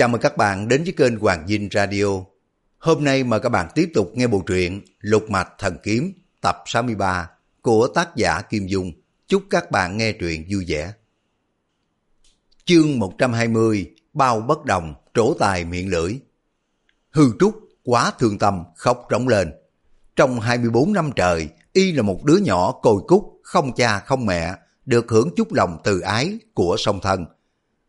[0.00, 2.04] Chào mừng các bạn đến với kênh Hoàng Dinh Radio.
[2.78, 6.62] Hôm nay mời các bạn tiếp tục nghe bộ truyện Lục Mạch Thần Kiếm tập
[6.66, 7.30] 63
[7.62, 8.92] của tác giả Kim Dung.
[9.28, 10.92] Chúc các bạn nghe truyện vui vẻ.
[12.64, 16.14] Chương 120 Bao bất đồng, trổ tài miệng lưỡi.
[17.10, 19.52] Hư Trúc quá thương tâm, khóc rống lên.
[20.16, 24.54] Trong 24 năm trời, y là một đứa nhỏ côi cúc, không cha không mẹ,
[24.84, 27.26] được hưởng chút lòng từ ái của song thân.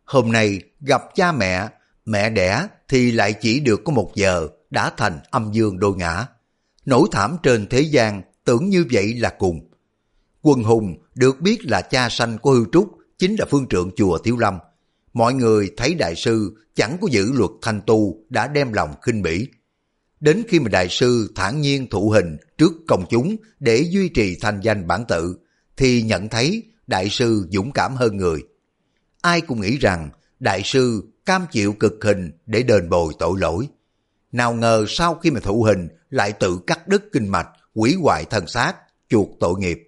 [0.03, 1.69] Hôm nay gặp cha mẹ,
[2.05, 6.27] mẹ đẻ thì lại chỉ được có một giờ đã thành âm dương đôi ngã.
[6.85, 9.69] Nỗi thảm trên thế gian tưởng như vậy là cùng.
[10.41, 14.17] Quân Hùng được biết là cha sanh của Hư Trúc chính là phương trượng chùa
[14.17, 14.57] Thiếu Lâm.
[15.13, 19.21] Mọi người thấy đại sư chẳng có giữ luật thanh tu đã đem lòng khinh
[19.21, 19.47] bỉ.
[20.19, 24.37] Đến khi mà đại sư thản nhiên thụ hình trước công chúng để duy trì
[24.41, 25.37] thanh danh bản tự,
[25.77, 28.43] thì nhận thấy đại sư dũng cảm hơn người.
[29.21, 30.09] Ai cũng nghĩ rằng
[30.39, 33.67] đại sư cam chịu cực hình để đền bồi tội lỗi.
[34.31, 38.25] Nào ngờ sau khi mà thụ hình lại tự cắt đứt kinh mạch, quỷ hoại
[38.25, 38.73] thân xác,
[39.09, 39.83] chuộc tội nghiệp.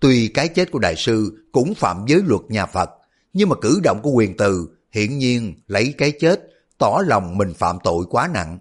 [0.00, 2.90] Tuy cái chết của đại sư cũng phạm giới luật nhà Phật,
[3.32, 6.40] nhưng mà cử động của quyền từ hiển nhiên lấy cái chết
[6.78, 8.58] tỏ lòng mình phạm tội quá nặng.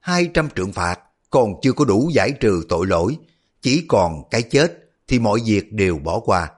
[0.00, 1.00] 200 trượng phạt
[1.30, 3.16] còn chưa có đủ giải trừ tội lỗi,
[3.62, 4.72] chỉ còn cái chết
[5.08, 6.50] thì mọi việc đều bỏ qua.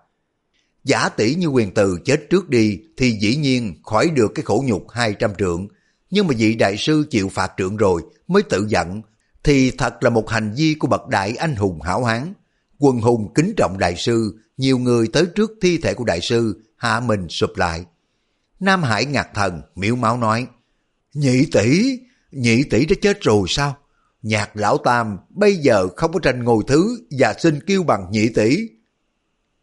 [0.89, 4.65] Giả tỷ như quyền từ chết trước đi thì dĩ nhiên khỏi được cái khổ
[4.67, 5.69] nhục 200 trượng.
[6.11, 9.03] Nhưng mà vị đại sư chịu phạt trượng rồi mới tự giận
[9.45, 12.33] thì thật là một hành vi của bậc đại anh hùng hảo hán.
[12.79, 16.63] quần hùng kính trọng đại sư, nhiều người tới trước thi thể của đại sư,
[16.77, 17.85] hạ mình sụp lại.
[18.61, 20.47] Nam Hải ngạc thần, miễu máu nói,
[21.15, 21.99] Nhị tỷ,
[22.33, 23.77] nhị tỷ đã chết rồi sao?
[24.23, 28.29] Nhạc lão tam bây giờ không có tranh ngồi thứ và xin kêu bằng nhị
[28.29, 28.69] tỷ.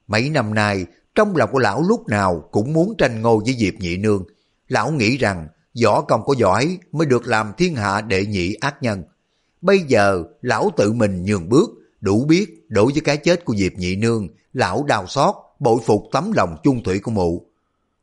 [0.08, 0.86] Mấy năm nay,
[1.16, 4.24] trong lòng của lão lúc nào cũng muốn tranh ngôi với Diệp Nhị Nương.
[4.68, 5.48] Lão nghĩ rằng
[5.84, 9.04] võ công có giỏi mới được làm thiên hạ đệ nhị ác nhân.
[9.62, 11.70] Bây giờ lão tự mình nhường bước,
[12.02, 16.04] đủ biết đối với cái chết của Diệp Nhị Nương, lão đau xót, bội phục
[16.12, 17.46] tấm lòng chung thủy của mụ.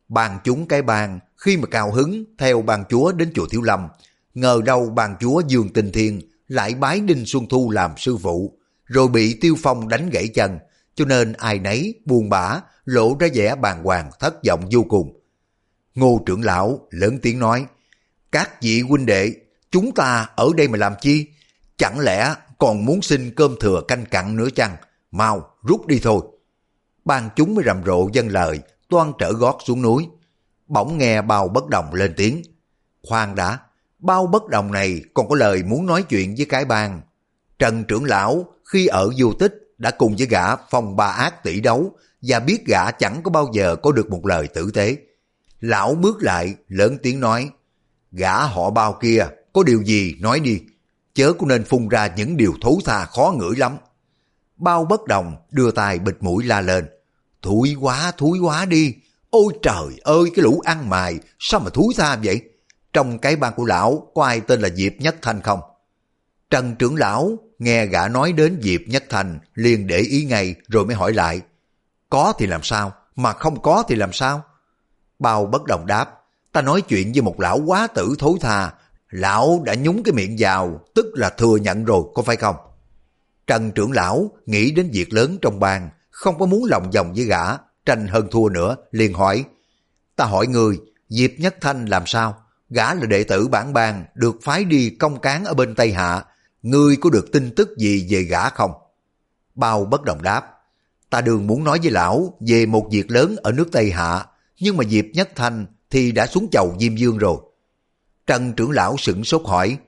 [0.09, 3.89] Bàn chúng cái bàn khi mà cao hứng theo bàn chúa đến chùa Thiếu Lâm,
[4.35, 8.59] ngờ đâu bàn chúa Dương Tinh Thiên lại bái Đinh Xuân Thu làm sư phụ,
[8.85, 10.59] rồi bị Tiêu Phong đánh gãy chân,
[10.95, 15.21] cho nên ai nấy buồn bã, lộ ra vẻ bàng hoàng thất vọng vô cùng.
[15.95, 17.67] Ngô trưởng lão lớn tiếng nói,
[18.33, 19.35] các vị huynh đệ,
[19.71, 21.27] chúng ta ở đây mà làm chi?
[21.77, 24.77] Chẳng lẽ còn muốn xin cơm thừa canh cặn nữa chăng?
[25.11, 26.23] Mau, rút đi thôi.
[27.05, 30.09] Ban chúng mới rầm rộ dân lời, toan trở gót xuống núi.
[30.67, 32.43] Bỗng nghe bao bất đồng lên tiếng.
[33.03, 33.59] Khoan đã,
[33.99, 37.01] bao bất đồng này còn có lời muốn nói chuyện với cái bang.
[37.59, 41.61] Trần trưởng lão khi ở vô tích đã cùng với gã phong ba ác tỷ
[41.61, 44.97] đấu và biết gã chẳng có bao giờ có được một lời tử tế.
[45.61, 47.51] Lão bước lại, lớn tiếng nói,
[48.13, 50.61] gã họ bao kia, có điều gì nói đi,
[51.15, 53.77] chớ cũng nên phun ra những điều thấu tha khó ngửi lắm.
[54.57, 56.89] Bao bất đồng đưa tay bịt mũi la lên,
[57.43, 58.95] thúi quá, thúi quá đi,
[59.31, 62.41] ôi trời ơi cái lũ ăn mài, sao mà thúi tha vậy?
[62.93, 65.61] Trong cái ban của lão có ai tên là Diệp Nhất Thanh không?
[66.51, 70.87] Trần trưởng lão nghe gã nói đến Diệp Nhất thành liền để ý ngay rồi
[70.87, 71.41] mới hỏi lại.
[72.11, 74.43] Có thì làm sao, mà không có thì làm sao?
[75.19, 76.11] Bao bất đồng đáp,
[76.53, 78.73] ta nói chuyện với một lão quá tử thối tha,
[79.11, 82.57] lão đã nhúng cái miệng vào, tức là thừa nhận rồi, có phải không?
[83.47, 87.25] Trần trưởng lão nghĩ đến việc lớn trong bang, không có muốn lòng vòng với
[87.25, 87.57] gã,
[87.87, 89.45] tranh hơn thua nữa, liền hỏi.
[90.17, 92.39] Ta hỏi người, Diệp Nhất Thanh làm sao?
[92.71, 96.25] Gã là đệ tử bản bang, được phái đi công cán ở bên Tây Hạ.
[96.63, 98.73] Ngươi có được tin tức gì về gã không?
[99.55, 100.45] Bao bất đồng đáp.
[101.11, 104.27] Ta đường muốn nói với lão về một việc lớn ở nước Tây Hạ,
[104.61, 107.37] nhưng mà Diệp Nhất Thanh thì đã xuống chầu Diêm Dương rồi.
[108.27, 109.79] Trần trưởng lão sửng sốt hỏi,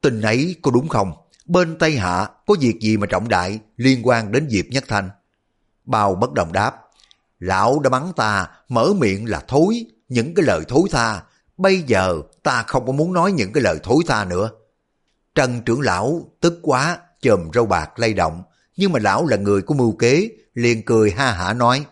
[0.00, 1.12] tình ấy có đúng không?
[1.46, 5.10] Bên Tây Hạ có việc gì mà trọng đại liên quan đến Diệp Nhất Thanh?
[5.84, 6.74] Bao bất đồng đáp,
[7.38, 11.22] lão đã mắng ta mở miệng là thối, những cái lời thối tha,
[11.56, 14.50] bây giờ ta không có muốn nói những cái lời thối tha nữa.
[15.34, 18.42] Trần trưởng lão tức quá, chồm râu bạc lay động,
[18.76, 21.84] nhưng mà lão là người của mưu kế, liền cười ha hả nói,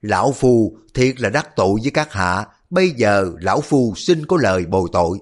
[0.00, 4.36] Lão Phu thiệt là đắc tội với các hạ, bây giờ Lão Phu xin có
[4.36, 5.18] lời bồi tội.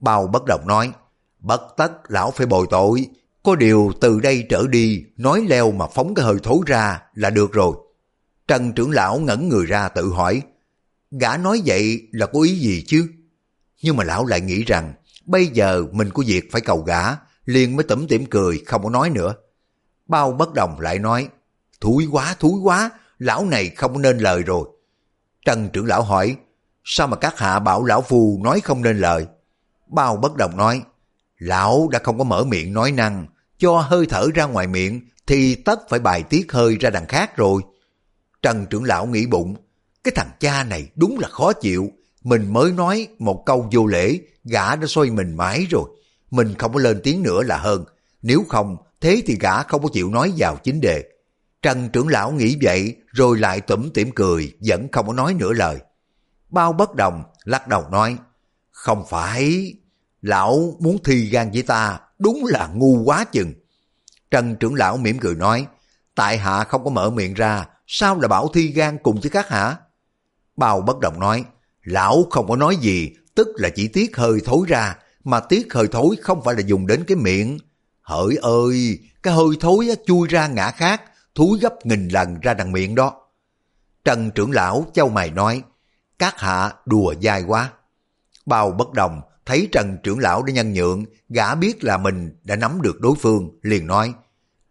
[0.00, 0.92] Bao bất động nói,
[1.38, 3.06] bất tất Lão phải bồi tội,
[3.42, 7.30] có điều từ đây trở đi, nói leo mà phóng cái hơi thối ra là
[7.30, 7.76] được rồi.
[8.48, 10.42] Trần trưởng lão ngẩn người ra tự hỏi,
[11.10, 13.06] gã nói vậy là có ý gì chứ?
[13.82, 14.94] Nhưng mà lão lại nghĩ rằng,
[15.26, 17.02] bây giờ mình có việc phải cầu gã,
[17.44, 19.34] liền mới tẩm tỉm cười không có nói nữa.
[20.06, 21.28] Bao bất đồng lại nói,
[21.80, 24.68] thúi quá, thúi quá, lão này không nên lời rồi.
[25.44, 26.36] Trần trưởng lão hỏi,
[26.84, 29.26] sao mà các hạ bảo lão phu nói không nên lời?
[29.86, 30.82] Bao bất đồng nói,
[31.38, 33.26] lão đã không có mở miệng nói năng,
[33.58, 37.36] cho hơi thở ra ngoài miệng thì tất phải bài tiết hơi ra đằng khác
[37.36, 37.62] rồi.
[38.42, 39.56] Trần trưởng lão nghĩ bụng,
[40.04, 41.90] cái thằng cha này đúng là khó chịu,
[42.26, 45.90] mình mới nói một câu vô lễ, gã đã xoay mình mãi rồi.
[46.30, 47.84] Mình không có lên tiếng nữa là hơn,
[48.22, 51.04] nếu không, thế thì gã không có chịu nói vào chính đề.
[51.62, 55.52] Trần trưởng lão nghĩ vậy rồi lại tủm tỉm cười, vẫn không có nói nửa
[55.52, 55.78] lời.
[56.48, 58.16] Bao bất đồng, lắc đầu nói,
[58.70, 59.74] không phải,
[60.22, 63.52] lão muốn thi gan với ta, đúng là ngu quá chừng.
[64.30, 65.66] Trần trưởng lão mỉm cười nói,
[66.14, 69.48] tại hạ không có mở miệng ra, sao là bảo thi gan cùng với các
[69.48, 69.76] hạ?
[70.56, 71.44] Bao bất động nói,
[71.86, 75.88] lão không có nói gì, tức là chỉ tiết hơi thối ra, mà tiết hơi
[75.88, 77.58] thối không phải là dùng đến cái miệng.
[78.02, 81.02] Hỡi ơi, cái hơi thối chui ra ngã khác,
[81.34, 83.12] thúi gấp nghìn lần ra đằng miệng đó.
[84.04, 85.62] Trần trưởng lão châu mày nói,
[86.18, 87.72] các hạ đùa dai quá.
[88.46, 92.56] Bao bất đồng, thấy Trần trưởng lão đã nhân nhượng, gã biết là mình đã
[92.56, 94.14] nắm được đối phương, liền nói,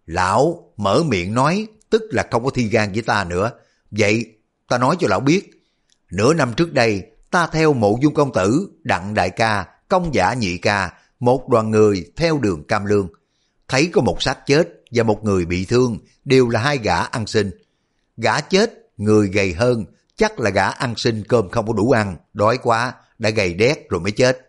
[0.05, 3.51] Lão mở miệng nói, tức là không có thi gan với ta nữa.
[3.91, 4.25] Vậy,
[4.67, 5.54] ta nói cho lão biết,
[6.11, 10.33] nửa năm trước đây, ta theo mộ dung công tử, đặng đại ca, công giả
[10.33, 13.09] nhị ca, một đoàn người theo đường cam lương.
[13.67, 17.27] Thấy có một xác chết và một người bị thương, đều là hai gã ăn
[17.27, 17.51] xin.
[18.17, 19.85] Gã chết, người gầy hơn,
[20.15, 23.89] chắc là gã ăn xin cơm không có đủ ăn, đói quá, đã gầy đét
[23.89, 24.47] rồi mới chết.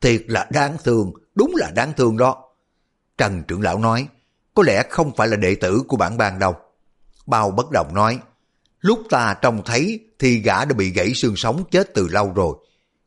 [0.00, 2.44] Thiệt là đáng thương, đúng là đáng thương đó.
[3.18, 4.08] Trần trưởng lão nói,
[4.54, 6.54] có lẽ không phải là đệ tử của bản bang đâu.
[7.26, 8.18] Bao bất đồng nói,
[8.82, 12.56] lúc ta trông thấy thì gã đã bị gãy xương sống chết từ lâu rồi.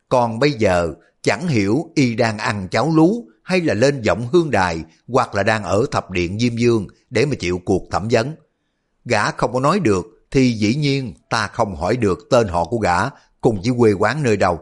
[0.10, 4.52] Còn bây giờ chẳng hiểu y đang ăn cháo lú hay là lên giọng hương
[4.52, 8.36] đài hoặc là đang ở thập điện Diêm Dương để mà chịu cuộc thẩm vấn.
[9.06, 12.78] Gã không có nói được thì dĩ nhiên ta không hỏi được tên họ của
[12.78, 13.00] gã
[13.42, 14.60] cùng với quê quán nơi đâu.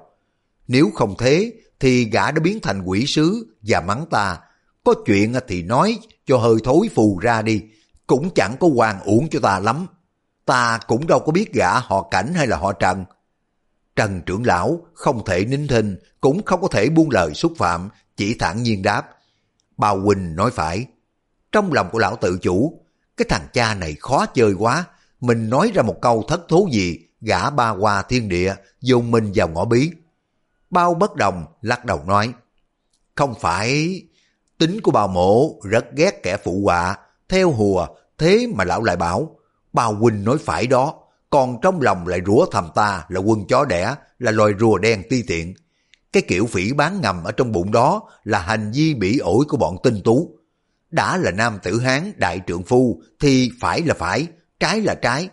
[0.68, 4.40] Nếu không thế thì gã đã biến thành quỷ sứ và mắng ta.
[4.84, 7.62] Có chuyện thì nói cho hơi thối phù ra đi,
[8.08, 9.88] cũng chẳng có hoàng uổng cho ta lắm.
[10.46, 13.06] Ta cũng đâu có biết gã họ cảnh hay là họ trần.
[13.96, 17.90] Trần trưởng lão không thể nín thinh, cũng không có thể buông lời xúc phạm,
[18.18, 19.10] chỉ thản nhiên đáp.
[19.78, 20.86] Bao Quỳnh nói phải.
[21.52, 22.84] Trong lòng của lão tự chủ,
[23.18, 24.86] cái thằng cha này khó chơi quá,
[25.22, 29.32] mình nói ra một câu thất thố gì, gã ba qua thiên địa, dùng mình
[29.36, 29.92] vào ngõ bí.
[30.70, 32.34] Bao bất đồng, lắc đầu nói,
[33.16, 34.02] không phải,
[34.58, 36.98] tính của bao mộ rất ghét kẻ phụ họa,
[37.30, 37.88] theo hùa,
[38.18, 39.36] thế mà lão lại bảo,
[39.74, 40.94] bao huynh nói phải đó,
[41.30, 45.04] còn trong lòng lại rủa thầm ta là quân chó đẻ, là loài rùa đen
[45.10, 45.54] ti tiện.
[46.14, 49.58] Cái kiểu phỉ bán ngầm ở trong bụng đó là hành vi bỉ ổi của
[49.58, 50.38] bọn tinh tú.
[50.92, 54.28] Đã là nam tử Hán đại trượng phu thì phải là phải,
[54.60, 55.30] trái là trái.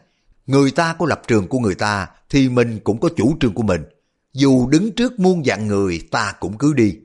[0.47, 3.63] Người ta có lập trường của người ta thì mình cũng có chủ trương của
[3.63, 3.83] mình.
[4.33, 6.97] Dù đứng trước muôn dạng người ta cũng cứ đi.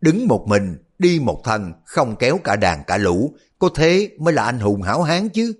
[0.00, 4.34] Đứng một mình, đi một thân, không kéo cả đàn cả lũ, có thế mới
[4.34, 5.52] là anh hùng hảo hán chứ.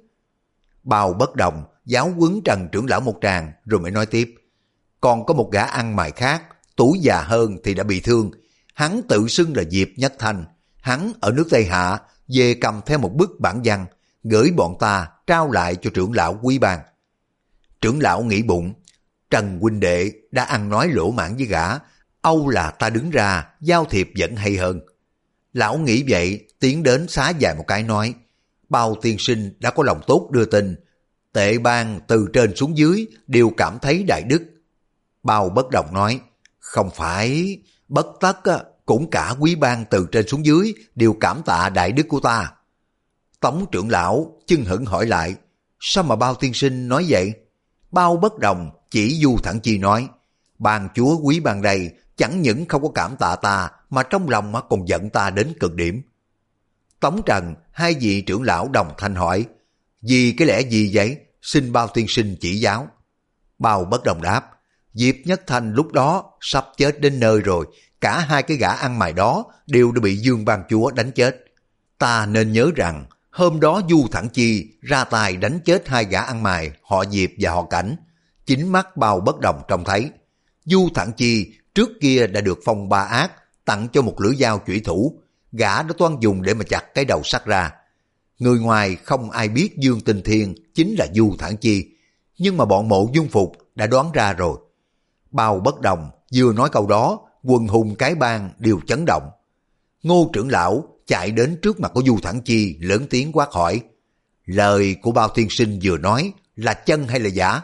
[0.85, 4.35] Bào bất đồng, giáo quấn trần trưởng lão một tràng rồi mới nói tiếp.
[5.01, 6.43] Còn có một gã ăn mày khác,
[6.77, 8.31] tuổi già hơn thì đã bị thương.
[8.75, 10.45] Hắn tự xưng là Diệp Nhất Thanh.
[10.81, 11.99] Hắn ở nước Tây Hạ,
[12.29, 13.87] về cầm theo một bức bản văn,
[14.23, 16.81] gửi bọn ta trao lại cho trưởng lão quý bàn
[17.81, 18.73] Trưởng lão nghĩ bụng,
[19.31, 21.79] Trần huynh đệ đã ăn nói lỗ mãn với gã,
[22.23, 24.81] Âu là ta đứng ra, giao thiệp vẫn hay hơn.
[25.53, 28.15] Lão nghĩ vậy, tiến đến xá dài một cái nói,
[28.69, 30.77] bao tiên sinh đã có lòng tốt đưa tin,
[31.35, 34.43] tệ bang từ trên xuống dưới đều cảm thấy đại đức.
[35.23, 36.21] Bao bất động nói,
[36.59, 38.39] không phải, bất tất
[38.87, 42.53] cũng cả quý bang từ trên xuống dưới đều cảm tạ đại đức của ta.
[43.41, 45.35] Tống trưởng lão chân hững hỏi lại,
[45.81, 47.33] sao mà bao tiên sinh nói vậy?
[47.91, 50.09] Bao bất đồng chỉ du thẳng chi nói,
[50.59, 54.53] bàn chúa quý bang đây chẳng những không có cảm tạ ta mà trong lòng
[54.53, 56.03] mà còn giận ta đến cực điểm.
[57.01, 59.47] Tống Trần, hai vị trưởng lão đồng thanh hỏi,
[60.09, 61.17] vì cái lẽ gì vậy?
[61.43, 62.89] Xin bao tiên sinh chỉ giáo.
[63.59, 64.51] Bao bất đồng đáp,
[64.95, 67.67] Diệp Nhất Thanh lúc đó sắp chết đến nơi rồi,
[68.01, 71.45] cả hai cái gã ăn mày đó đều đã bị Dương Ban Chúa đánh chết.
[71.99, 76.21] Ta nên nhớ rằng, hôm đó Du Thẳng Chi ra tài đánh chết hai gã
[76.21, 77.97] ăn mày, họ Diệp và họ Cảnh.
[78.47, 80.11] Chính mắt bao bất đồng trông thấy.
[80.65, 83.33] Du Thẳng Chi trước kia đã được phong ba ác,
[83.65, 85.21] tặng cho một lưỡi dao chủy thủ,
[85.53, 87.71] gã đã toan dùng để mà chặt cái đầu sắt ra.
[88.39, 91.87] Người ngoài không ai biết Dương Tinh Thiên chính là Du Thản Chi,
[92.39, 94.59] nhưng mà bọn mộ dung phục đã đoán ra rồi.
[95.31, 99.31] Bao bất đồng, vừa nói câu đó, quần hùng cái bang đều chấn động.
[100.03, 103.81] Ngô trưởng lão chạy đến trước mặt của Du Thản Chi lớn tiếng quát hỏi.
[104.45, 107.61] Lời của bao tiên sinh vừa nói là chân hay là giả?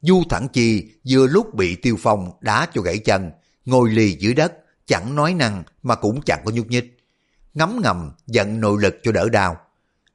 [0.00, 3.30] Du Thẳng Chi vừa lúc bị Tiêu Phong đá cho gãy chân,
[3.64, 4.52] ngồi lì dưới đất,
[4.86, 6.98] chẳng nói năng mà cũng chẳng có nhúc nhích.
[7.54, 9.56] Ngấm ngầm giận nội lực cho đỡ đau.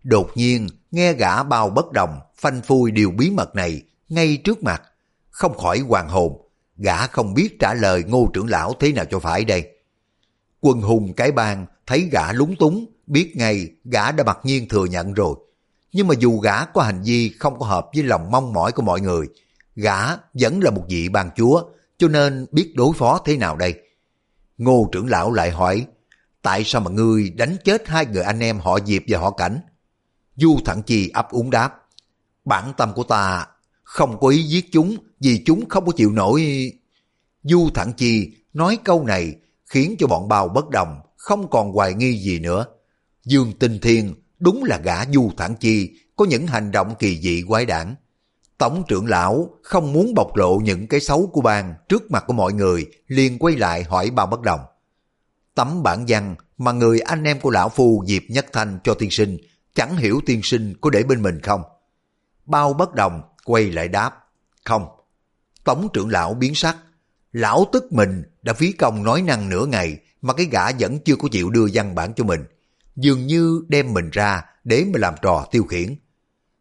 [0.08, 4.64] Đột nhiên nghe gã bao bất đồng phanh phui điều bí mật này ngay trước
[4.64, 4.82] mặt.
[5.30, 6.42] Không khỏi hoàng hồn,
[6.78, 9.70] gã không biết trả lời ngô trưởng lão thế nào cho phải đây.
[10.62, 14.86] Quân hùng cái bang thấy gã lúng túng, biết ngay gã đã mặc nhiên thừa
[14.86, 15.36] nhận rồi.
[15.94, 18.82] Nhưng mà dù gã có hành vi không có hợp với lòng mong mỏi của
[18.82, 19.28] mọi người,
[19.76, 21.64] gã vẫn là một vị bang chúa,
[21.98, 23.82] cho nên biết đối phó thế nào đây.
[24.58, 25.86] Ngô trưởng lão lại hỏi,
[26.42, 29.60] tại sao mà ngươi đánh chết hai người anh em họ Diệp và họ Cảnh?
[30.38, 31.74] Du Thẳng Chi ấp úng đáp,
[32.46, 33.48] bản tâm của ta
[33.84, 36.72] không có ý giết chúng vì chúng không có chịu nổi.
[37.44, 41.94] Du Thẳng Chi nói câu này khiến cho bọn bao bất đồng không còn hoài
[41.94, 42.66] nghi gì nữa.
[43.26, 47.44] Dương Tinh Thiên đúng là gã Du Thẳng Chi có những hành động kỳ dị
[47.48, 47.96] quái đản.
[48.58, 52.34] Tổng trưởng lão không muốn bộc lộ những cái xấu của bang trước mặt của
[52.34, 54.60] mọi người, liền quay lại hỏi bao bất đồng.
[55.56, 59.12] Tấm bản văn mà người anh em của lão phu Diệp Nhất Thanh cho tiên
[59.12, 59.38] sinh,
[59.78, 61.62] chẳng hiểu tiên sinh có để bên mình không?
[62.46, 64.12] Bao bất đồng quay lại đáp,
[64.66, 64.88] không.
[65.64, 66.78] Tổng trưởng lão biến sắc,
[67.32, 71.16] lão tức mình đã phí công nói năng nửa ngày mà cái gã vẫn chưa
[71.16, 72.44] có chịu đưa văn bản cho mình.
[72.96, 75.96] Dường như đem mình ra để mà làm trò tiêu khiển.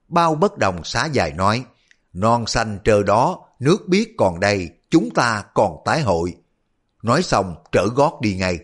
[0.09, 1.65] Bao bất đồng xá dài nói,
[2.13, 6.35] non xanh trơ đó, nước biết còn đây, chúng ta còn tái hội.
[7.03, 8.59] Nói xong trở gót đi ngay.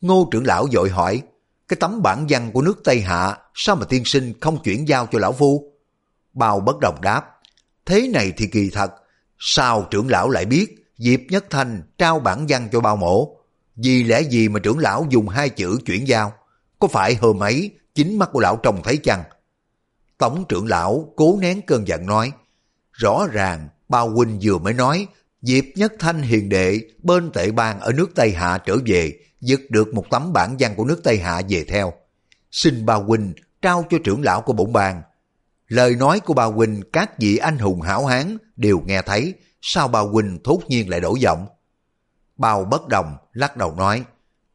[0.00, 1.22] Ngô trưởng lão dội hỏi,
[1.68, 5.06] cái tấm bản văn của nước Tây Hạ sao mà tiên sinh không chuyển giao
[5.06, 5.72] cho lão phu?
[6.32, 7.22] Bao bất đồng đáp,
[7.86, 8.92] thế này thì kỳ thật,
[9.38, 13.36] sao trưởng lão lại biết Diệp Nhất Thanh trao bản văn cho bao mổ?
[13.76, 16.32] Vì lẽ gì mà trưởng lão dùng hai chữ chuyển giao?
[16.78, 19.22] Có phải hôm ấy chính mắt của lão trông thấy chăng?
[20.18, 22.32] Tổng trưởng lão cố nén cơn giận nói,
[22.92, 25.06] rõ ràng bao huynh vừa mới nói
[25.42, 29.60] Diệp Nhất Thanh hiền đệ bên tệ bang ở nước Tây Hạ trở về giật
[29.68, 31.92] được một tấm bản văn của nước Tây Hạ về theo.
[32.50, 35.02] Xin bao huynh trao cho trưởng lão của bổn bang.
[35.68, 39.88] Lời nói của bao huynh các vị anh hùng hảo hán đều nghe thấy, sao
[39.88, 41.46] bao huynh thốt nhiên lại đổi giọng?
[42.36, 44.04] Bao bất đồng lắc đầu nói,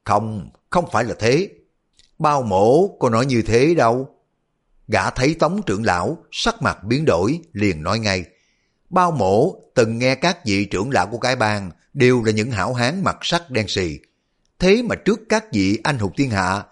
[0.03, 1.49] không, không phải là thế.
[2.19, 4.09] Bao mổ có nói như thế đâu.
[4.87, 8.25] Gã thấy tống trưởng lão, sắc mặt biến đổi, liền nói ngay.
[8.89, 12.73] Bao mổ từng nghe các vị trưởng lão của cái bang đều là những hảo
[12.73, 13.99] hán mặt sắc đen xì.
[14.61, 16.63] Thế mà trước các vị anh hùng thiên hạ,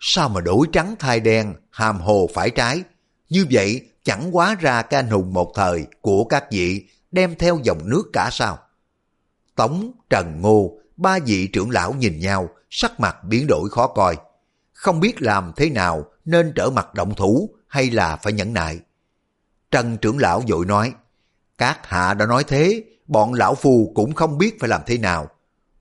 [0.00, 2.82] sao mà đổi trắng thay đen, hàm hồ phải trái?
[3.28, 7.58] Như vậy chẳng quá ra cái anh hùng một thời của các vị đem theo
[7.62, 8.58] dòng nước cả sao?
[9.54, 14.16] Tống, Trần Ngô, ba vị trưởng lão nhìn nhau, sắc mặt biến đổi khó coi.
[14.72, 18.80] Không biết làm thế nào nên trở mặt động thủ hay là phải nhẫn nại.
[19.70, 20.94] Trần trưởng lão vội nói,
[21.58, 25.28] các hạ đã nói thế, bọn lão phù cũng không biết phải làm thế nào.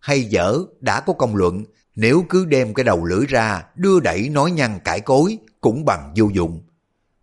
[0.02, 1.64] Hay dở, đã có công luận,
[1.96, 6.14] nếu cứ đem cái đầu lưỡi ra, đưa đẩy nói nhăn cãi cối, cũng bằng
[6.16, 6.64] vô dụng.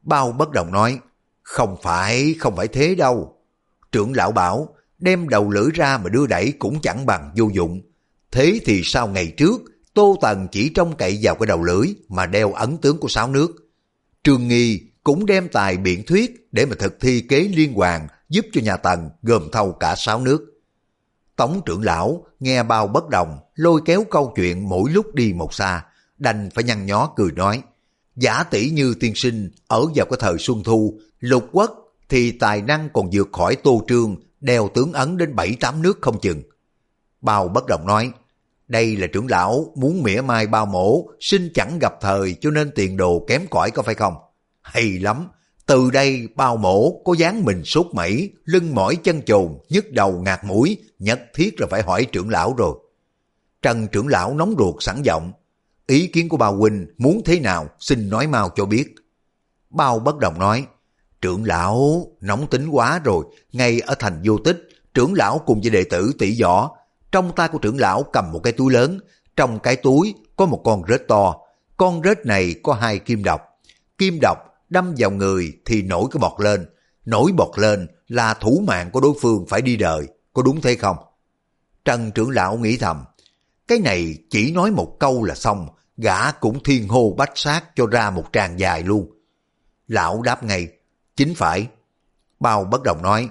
[0.02, 0.98] Bao bất đồng nói,
[1.42, 3.36] không phải, không phải thế đâu.
[3.92, 7.80] Trưởng lão bảo, đem đầu lưỡi ra mà đưa đẩy cũng chẳng bằng vô dụng.
[8.30, 9.62] Thế thì sao ngày trước,
[9.94, 13.28] Tô Tần chỉ trông cậy vào cái đầu lưỡi mà đeo ấn tướng của sáu
[13.28, 13.50] nước.
[14.22, 18.46] Trương Nghi cũng đem tài biện thuyết để mà thực thi kế liên hoàn giúp
[18.52, 20.57] cho nhà Tần gồm thâu cả sáu nước.
[21.38, 25.54] Tống trưởng lão nghe bao bất đồng, lôi kéo câu chuyện mỗi lúc đi một
[25.54, 25.84] xa,
[26.18, 27.62] đành phải nhăn nhó cười nói.
[28.16, 31.70] Giả tỷ như tiên sinh ở vào cái thời xuân thu, lục quốc
[32.08, 35.98] thì tài năng còn vượt khỏi tô trương, đeo tướng ấn đến bảy tám nước
[36.00, 36.42] không chừng.
[37.20, 38.12] Bao bất đồng nói,
[38.68, 42.70] đây là trưởng lão muốn mỉa mai bao mổ, xin chẳng gặp thời cho nên
[42.74, 44.14] tiền đồ kém cỏi có phải không?
[44.62, 45.28] Hay lắm,
[45.68, 50.12] từ đây bao mổ có dáng mình sốt mẩy, lưng mỏi chân chồn, nhức đầu
[50.12, 52.78] ngạt mũi, nhất thiết là phải hỏi trưởng lão rồi.
[53.62, 55.32] Trần trưởng lão nóng ruột sẵn giọng,
[55.86, 58.94] ý kiến của bao huynh muốn thế nào xin nói mau cho biết.
[59.70, 60.66] Bao bất đồng nói,
[61.20, 65.70] trưởng lão nóng tính quá rồi, ngay ở thành vô tích, trưởng lão cùng với
[65.70, 66.76] đệ tử tỷ võ,
[67.12, 68.98] trong tay của trưởng lão cầm một cái túi lớn,
[69.36, 71.34] trong cái túi có một con rết to,
[71.76, 73.40] con rết này có hai kim độc.
[73.98, 76.66] Kim độc đâm vào người thì nổi cái bọt lên,
[77.04, 80.74] nổi bọt lên là thủ mạng của đối phương phải đi đời, có đúng thế
[80.74, 80.96] không?
[81.84, 83.04] Trần trưởng lão nghĩ thầm,
[83.68, 87.86] cái này chỉ nói một câu là xong, gã cũng thiên hô bách sát cho
[87.86, 89.10] ra một tràng dài luôn.
[89.88, 90.68] Lão đáp ngay,
[91.16, 91.68] chính phải.
[92.40, 93.28] Bao bất đồng nói,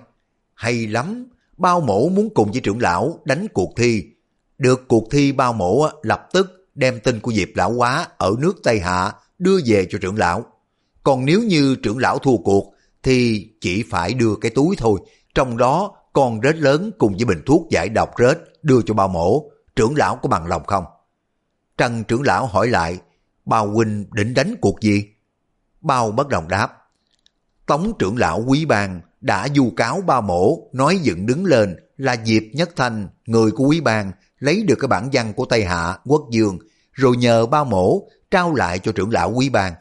[0.54, 4.04] hay lắm, bao mổ muốn cùng với trưởng lão đánh cuộc thi.
[4.58, 8.56] Được cuộc thi bao mổ lập tức đem tin của Diệp lão quá ở nước
[8.64, 10.46] Tây Hạ đưa về cho trưởng lão.
[11.08, 12.74] Còn nếu như trưởng lão thua cuộc
[13.04, 15.00] thì chỉ phải đưa cái túi thôi,
[15.36, 19.08] trong đó con rết lớn cùng với bình thuốc giải độc rết đưa cho bao
[19.08, 20.84] mổ, trưởng lão có bằng lòng không?
[21.78, 23.00] Trần trưởng lão hỏi lại,
[23.46, 25.06] bao huynh định đánh cuộc gì?
[25.82, 26.78] Bao bất đồng đáp,
[27.66, 32.16] Tống trưởng lão quý bang đã du cáo ba mổ nói dựng đứng lên là
[32.26, 35.98] Diệp Nhất Thanh, người của quý bang, lấy được cái bản văn của Tây Hạ,
[36.06, 36.60] Quốc Dương,
[36.92, 39.74] rồi nhờ bao mổ trao lại cho trưởng lão quý bang.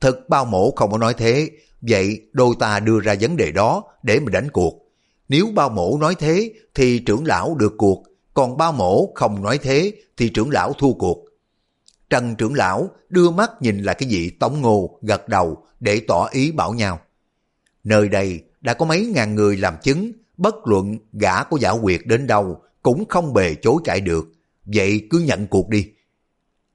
[0.00, 1.50] Thực bao mổ không có nói thế,
[1.80, 4.88] vậy đôi ta đưa ra vấn đề đó để mà đánh cuộc.
[5.28, 9.58] Nếu bao mổ nói thế thì trưởng lão được cuộc, còn bao mổ không nói
[9.58, 11.24] thế thì trưởng lão thua cuộc.
[12.10, 16.28] Trần trưởng lão đưa mắt nhìn lại cái vị tống ngô gật đầu để tỏ
[16.32, 17.00] ý bảo nhau.
[17.84, 22.00] Nơi đây đã có mấy ngàn người làm chứng, bất luận gã có giả quyệt
[22.04, 24.28] đến đâu cũng không bề chối cãi được.
[24.64, 25.88] Vậy cứ nhận cuộc đi.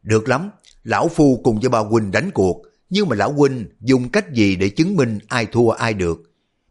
[0.04, 0.50] Được lắm,
[0.84, 4.56] lão phu cùng với ba huynh đánh cuộc, nhưng mà lão huynh dùng cách gì
[4.56, 6.24] để chứng minh ai thua ai được?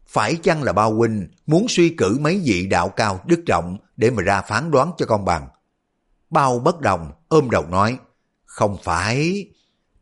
[0.07, 4.09] Phải chăng là bao huynh muốn suy cử mấy vị đạo cao đức trọng để
[4.09, 5.47] mà ra phán đoán cho công bằng?
[6.29, 7.97] Bao bất đồng ôm đầu nói,
[8.45, 9.47] không phải,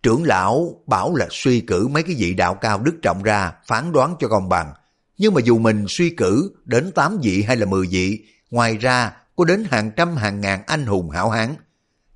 [0.03, 3.91] trưởng lão bảo là suy cử mấy cái vị đạo cao đức trọng ra phán
[3.91, 4.73] đoán cho công bằng.
[5.17, 9.13] Nhưng mà dù mình suy cử đến 8 vị hay là 10 vị, ngoài ra
[9.35, 11.55] có đến hàng trăm hàng ngàn anh hùng hảo hán.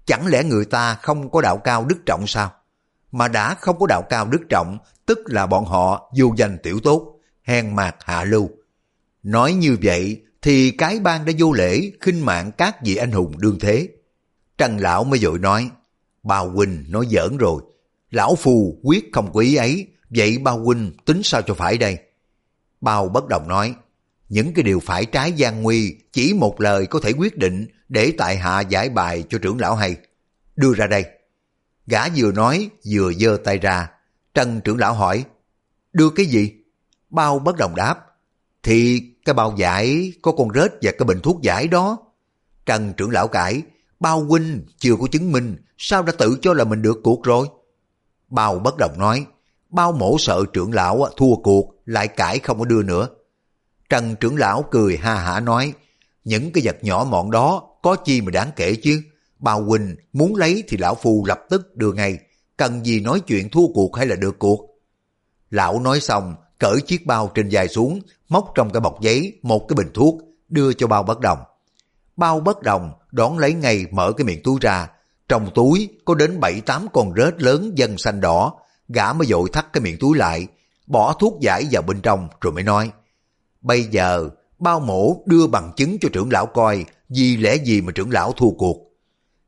[0.05, 2.51] Chẳng lẽ người ta không có đạo cao đức trọng sao?
[3.15, 6.79] Mà đã không có đạo cao đức trọng, tức là bọn họ vô danh tiểu
[6.83, 8.49] tốt, hèn mạc hạ lưu.
[9.23, 13.33] Nói như vậy thì cái bang đã vô lễ khinh mạng các vị anh hùng
[13.37, 13.87] đương thế.
[14.57, 15.69] Trần lão mới dội nói,
[16.23, 17.61] Bà Huynh nói giỡn rồi,
[18.11, 21.97] lão phù quyết không có ý ấy, vậy bà huynh tính sao cho phải đây?
[22.81, 23.75] Bao bất đồng nói,
[24.29, 28.13] những cái điều phải trái gian nguy chỉ một lời có thể quyết định để
[28.17, 29.95] tại hạ giải bài cho trưởng lão hay.
[30.55, 31.14] Đưa ra đây.
[31.87, 33.91] Gã vừa nói vừa giơ tay ra.
[34.33, 35.25] Trần trưởng lão hỏi,
[35.93, 36.53] đưa cái gì?
[37.09, 38.05] Bao bất đồng đáp,
[38.63, 41.97] thì cái bao giải có con rết và cái bình thuốc giải đó.
[42.65, 43.61] Trần trưởng lão cãi,
[43.99, 47.47] bao huynh chưa có chứng minh, sao đã tự cho là mình được cuộc rồi?
[48.29, 49.25] Bao bất đồng nói,
[49.69, 53.07] bao mổ sợ trưởng lão thua cuộc, lại cãi không có đưa nữa.
[53.89, 55.73] Trần trưởng lão cười ha hả nói,
[56.23, 59.01] những cái vật nhỏ mọn đó có chi mà đáng kể chứ.
[59.45, 62.17] Bao Huynh muốn lấy thì lão phu lập tức đưa ngay,
[62.57, 64.59] cần gì nói chuyện thua cuộc hay là được cuộc.
[65.49, 69.67] Lão nói xong, cởi chiếc bao trên dài xuống, móc trong cái bọc giấy một
[69.67, 70.15] cái bình thuốc,
[70.49, 71.39] đưa cho bao bất đồng.
[72.17, 74.87] Bao bất đồng đón lấy ngay mở cái miệng túi ra,
[75.27, 78.53] trong túi có đến bảy tám con rết lớn dân xanh đỏ,
[78.87, 80.47] gã mới dội thắt cái miệng túi lại,
[80.87, 82.91] bỏ thuốc giải vào bên trong rồi mới nói.
[83.61, 84.29] Bây giờ,
[84.59, 88.31] bao mổ đưa bằng chứng cho trưởng lão coi vì lẽ gì mà trưởng lão
[88.31, 88.85] thua cuộc.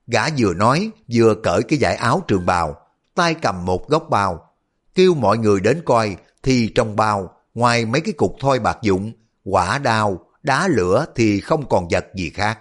[0.08, 2.76] Gã vừa nói vừa cởi cái giải áo trường bào,
[3.15, 4.50] tay cầm một góc bao,
[4.96, 9.12] kêu mọi người đến coi thì trong bao, ngoài mấy cái cục thoi bạc dụng,
[9.43, 12.60] quả đao, đá lửa thì không còn vật gì khác.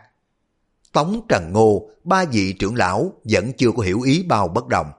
[0.92, 4.90] Tống Trần Ngô, ba vị trưởng lão vẫn chưa có hiểu ý bao bất đồng.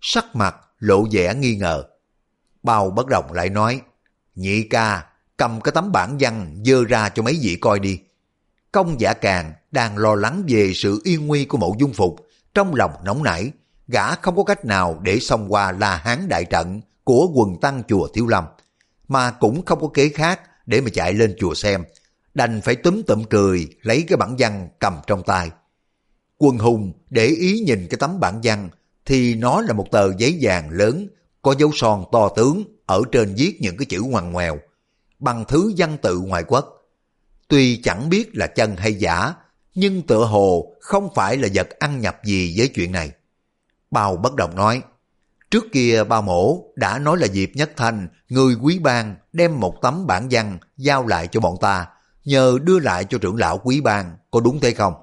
[0.00, 1.84] Sắc mặt lộ vẻ nghi ngờ.
[2.62, 3.80] Bao bất đồng lại nói,
[4.34, 8.00] nhị ca, cầm cái tấm bản văn dơ ra cho mấy vị coi đi.
[8.72, 12.74] Công giả càng đang lo lắng về sự yên nguy của mộ dung phục, trong
[12.74, 13.50] lòng nóng nảy,
[13.88, 17.82] gã không có cách nào để xông qua la hán đại trận của quần tăng
[17.88, 18.44] chùa Thiếu Lâm,
[19.08, 21.84] mà cũng không có kế khác để mà chạy lên chùa xem,
[22.34, 25.50] đành phải túm tụm cười lấy cái bản văn cầm trong tay.
[26.38, 28.68] Quân hùng để ý nhìn cái tấm bản văn
[29.06, 31.08] thì nó là một tờ giấy vàng lớn
[31.42, 34.58] có dấu son to tướng ở trên viết những cái chữ ngoằn ngoèo
[35.18, 36.79] bằng thứ văn tự ngoại quốc.
[37.50, 39.34] Tuy chẳng biết là chân hay giả
[39.74, 43.12] nhưng tựa hồ không phải là vật ăn nhập gì với chuyện này.
[43.90, 44.82] Bao bất động nói
[45.50, 49.74] Trước kia bao mổ đã nói là Diệp Nhất Thanh, người quý bang đem một
[49.82, 51.86] tấm bản văn giao lại cho bọn ta
[52.24, 54.94] nhờ đưa lại cho trưởng lão quý bang, có đúng thế không?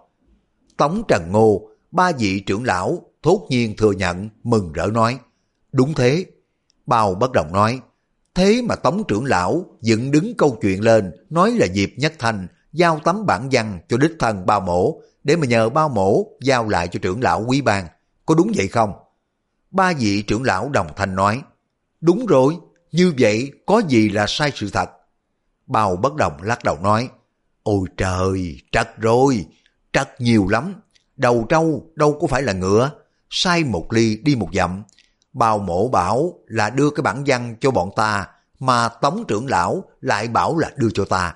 [0.77, 5.19] Tống Trần Ngô, ba vị trưởng lão thốt nhiên thừa nhận, mừng rỡ nói,
[5.71, 6.25] đúng thế.
[6.85, 7.79] Bao bất động nói,
[8.37, 12.47] thế mà Tống trưởng lão dựng đứng câu chuyện lên, nói là Diệp Nhất thành
[12.73, 16.69] giao tấm bản văn cho đích thân bao mổ, để mà nhờ bao mổ giao
[16.69, 17.87] lại cho trưởng lão quý bang,
[18.25, 18.93] có đúng vậy không?
[19.71, 21.41] Ba vị trưởng lão đồng thanh nói,
[22.01, 22.57] đúng rồi,
[22.91, 24.89] như vậy có gì là sai sự thật?
[25.67, 27.09] Bao bất đồng lắc đầu nói,
[27.63, 29.45] Ôi trời, trật rồi,
[29.93, 30.73] trật nhiều lắm.
[31.15, 32.91] Đầu trâu đâu có phải là ngựa,
[33.29, 34.83] sai một ly đi một dặm.
[35.37, 38.27] Bao mổ bảo là đưa cái bản văn cho bọn ta,
[38.59, 41.35] mà tống trưởng lão lại bảo là đưa cho ta.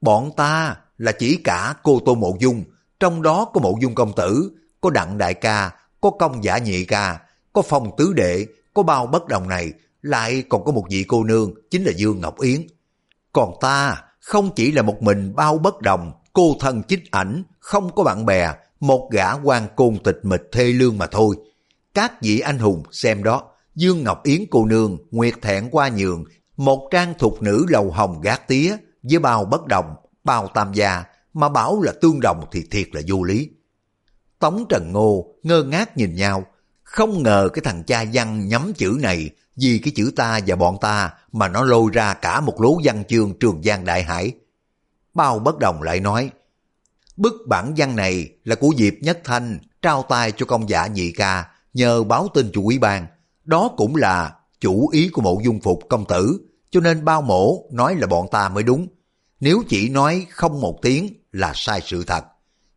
[0.00, 2.64] Bọn ta là chỉ cả cô Tô Mộ Dung,
[3.00, 6.84] trong đó có Mộ Dung Công Tử, có Đặng Đại Ca, có Công Giả Nhị
[6.84, 7.20] Ca,
[7.52, 11.24] có Phong Tứ Đệ, có bao bất đồng này, lại còn có một vị cô
[11.24, 12.66] nương, chính là Dương Ngọc Yến.
[13.32, 17.94] Còn ta không chỉ là một mình bao bất đồng, cô thân chích ảnh, không
[17.94, 21.36] có bạn bè, một gã quan côn tịch mịch thê lương mà thôi.
[21.94, 23.42] Các vị anh hùng xem đó,
[23.74, 26.24] Dương Ngọc Yến cô nương, Nguyệt Thẹn qua nhường,
[26.56, 31.04] một trang thục nữ lầu hồng gác tía, với bao bất đồng, bao tam gia,
[31.34, 33.50] mà bảo là tương đồng thì thiệt là vô lý.
[34.38, 36.46] Tống Trần Ngô ngơ ngác nhìn nhau,
[36.82, 40.76] không ngờ cái thằng cha văn nhắm chữ này vì cái chữ ta và bọn
[40.80, 44.32] ta mà nó lôi ra cả một lố văn chương trường giang đại hải.
[45.14, 46.30] Bao bất đồng lại nói,
[47.16, 51.12] bức bản văn này là của Diệp Nhất Thanh trao tay cho công giả nhị
[51.12, 53.06] ca nhờ báo tin chủ quý ban.
[53.44, 57.64] Đó cũng là chủ ý của mộ dung phục công tử, cho nên bao mổ
[57.72, 58.86] nói là bọn ta mới đúng.
[59.40, 62.24] Nếu chỉ nói không một tiếng là sai sự thật.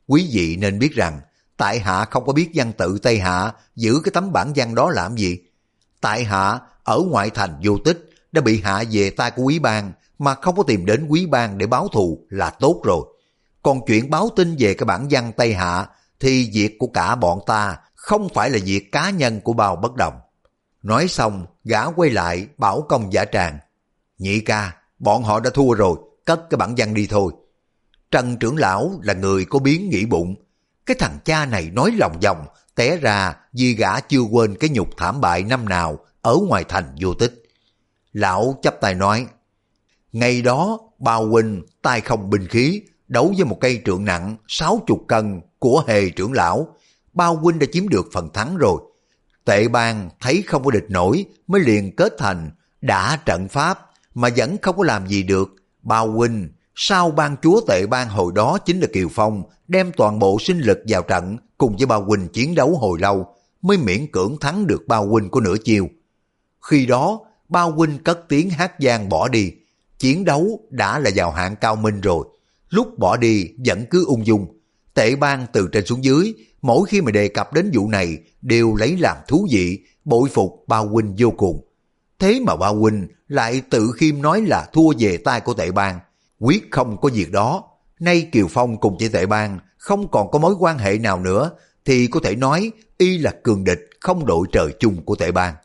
[0.07, 1.21] Quý vị nên biết rằng,
[1.57, 4.89] tại hạ không có biết văn tự Tây Hạ giữ cái tấm bản văn đó
[4.89, 5.37] làm gì.
[6.01, 9.91] Tại hạ ở ngoại thành vô tích đã bị hạ về tay của quý bang
[10.19, 13.05] mà không có tìm đến quý bang để báo thù là tốt rồi.
[13.63, 15.87] Còn chuyện báo tin về cái bản văn Tây Hạ
[16.19, 19.95] thì việc của cả bọn ta không phải là việc cá nhân của bao bất
[19.95, 20.13] đồng.
[20.81, 23.57] Nói xong, gã quay lại bảo công giả tràng.
[24.17, 27.33] Nhị ca, bọn họ đã thua rồi, cất cái bản văn đi thôi.
[28.11, 30.35] Trần trưởng lão là người có biến nghĩ bụng.
[30.85, 34.89] Cái thằng cha này nói lòng vòng, té ra vì gã chưa quên cái nhục
[34.97, 37.43] thảm bại năm nào ở ngoài thành vô tích.
[38.13, 39.27] Lão chấp tay nói,
[40.11, 44.97] ngày đó bao huynh tay không bình khí, đấu với một cây trượng nặng 60
[45.07, 46.75] cân của hề trưởng lão,
[47.13, 48.81] bao huynh đã chiếm được phần thắng rồi.
[49.45, 53.79] Tệ bang thấy không có địch nổi mới liền kết thành đã trận pháp
[54.13, 55.55] mà vẫn không có làm gì được.
[55.81, 60.19] Bao huynh sau ban chúa tệ bang hồi đó chính là Kiều Phong đem toàn
[60.19, 64.11] bộ sinh lực vào trận cùng với bao huynh chiến đấu hồi lâu mới miễn
[64.11, 65.89] cưỡng thắng được bao huynh của nửa chiều.
[66.61, 69.51] Khi đó, bao huynh cất tiếng hát giang bỏ đi.
[69.99, 72.25] Chiến đấu đã là vào hạng cao minh rồi.
[72.69, 74.52] Lúc bỏ đi vẫn cứ ung dung.
[74.93, 78.75] Tệ bang từ trên xuống dưới, mỗi khi mà đề cập đến vụ này đều
[78.75, 81.67] lấy làm thú vị, bội phục bao huynh vô cùng.
[82.19, 85.99] Thế mà bao huynh lại tự khiêm nói là thua về tay của tệ bang.
[86.39, 87.63] Quyết không có việc đó.
[87.99, 91.51] Nay Kiều Phong cùng với tệ bang không còn có mối quan hệ nào nữa
[91.85, 95.55] thì có thể nói y là cường địch không đội trời chung của tệ bang.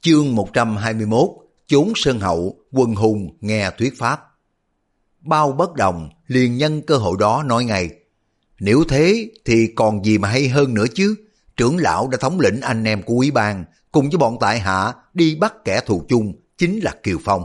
[0.00, 1.28] Chương 121
[1.66, 4.20] Chốn Sơn Hậu, quân hùng nghe thuyết pháp.
[5.28, 7.90] Bao bất đồng liền nhân cơ hội đó nói ngay.
[8.60, 11.14] Nếu thế thì còn gì mà hay hơn nữa chứ.
[11.56, 14.94] Trưởng lão đã thống lĩnh anh em của quý bang cùng với bọn tại hạ
[15.14, 17.44] đi bắt kẻ thù chung chính là Kiều Phong.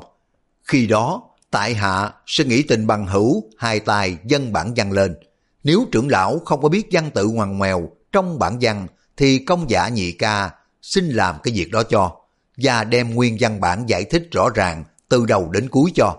[0.64, 5.16] Khi đó, tại hạ sẽ nghĩ tình bằng hữu, hai tài dân bản văn lên.
[5.64, 9.70] Nếu trưởng lão không có biết văn tự ngoằn ngoèo trong bản văn thì công
[9.70, 12.12] giả nhị ca xin làm cái việc đó cho
[12.58, 16.18] và đem nguyên văn bản giải thích rõ ràng từ đầu đến cuối cho.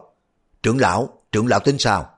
[0.63, 2.11] Trưởng lão, trưởng lão tính sao?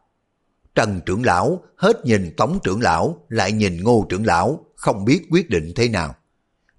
[0.74, 5.22] Trần trưởng lão hết nhìn tống trưởng lão lại nhìn ngô trưởng lão không biết
[5.31, 6.14] quyết định thế nào.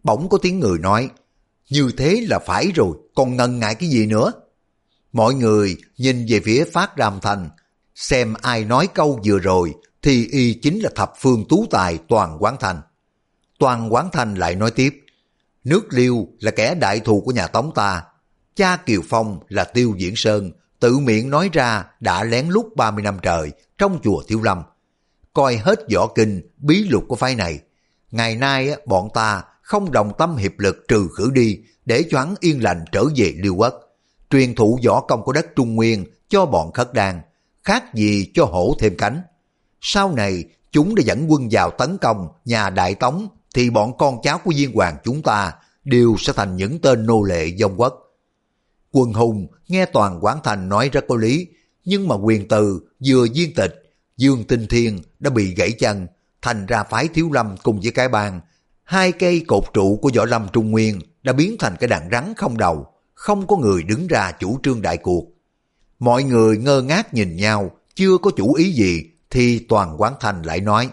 [0.04, 1.10] Bỗng có tiếng người nói
[1.69, 4.32] như thế là phải rồi còn ngần ngại cái gì nữa.
[5.12, 7.50] Mọi người nhìn về phía phát ram thành
[7.95, 12.38] xem ai nói câu vừa rồi thì y chính là thập phương tú tài toàn
[12.43, 12.82] quán thành.
[13.60, 15.04] Toàn quán thành lại nói tiếp
[15.63, 18.04] Nước Liêu là kẻ đại thù của nhà Tống ta.
[18.56, 23.04] Cha Kiều Phong là Tiêu Diễn Sơn, tự miệng nói ra đã lén lút 30
[23.04, 24.63] năm trời trong chùa Thiếu Lâm.
[25.34, 27.60] Coi hết võ kinh, bí lục của phái này.
[28.12, 32.36] Ngày nay bọn ta không đồng tâm hiệp lực trừ khử đi để cho hắn
[32.40, 33.74] yên lành trở về Liêu Quốc.
[34.30, 37.22] Truyền thụ võ công của đất Trung Nguyên cho bọn khất đan,
[37.63, 39.22] khác gì cho hổ thêm cánh.
[39.82, 44.22] Sau này, chúng đã dẫn quân vào tấn công nhà Đại Tống thì bọn con
[44.24, 48.07] cháu của viên hoàng chúng ta đều sẽ thành những tên nô lệ dông quốc.
[48.91, 51.47] Quân hùng nghe toàn quán thành nói rất có lý,
[51.86, 53.84] nhưng mà quyền từ vừa viên tịch,
[54.17, 56.08] Dương Tinh Thiên đã bị gãy chân,
[56.41, 58.41] thành ra phái thiếu lâm cùng với cái bang.
[58.84, 62.34] Hai cây cột trụ của võ lâm Trung Nguyên đã biến thành cái đàn rắn
[62.38, 65.26] không đầu, không có người đứng ra chủ trương đại cuộc.
[66.00, 70.41] Mọi người ngơ ngác nhìn nhau, chưa có chủ ý gì, thì toàn quán thành
[70.41, 70.89] lại nói,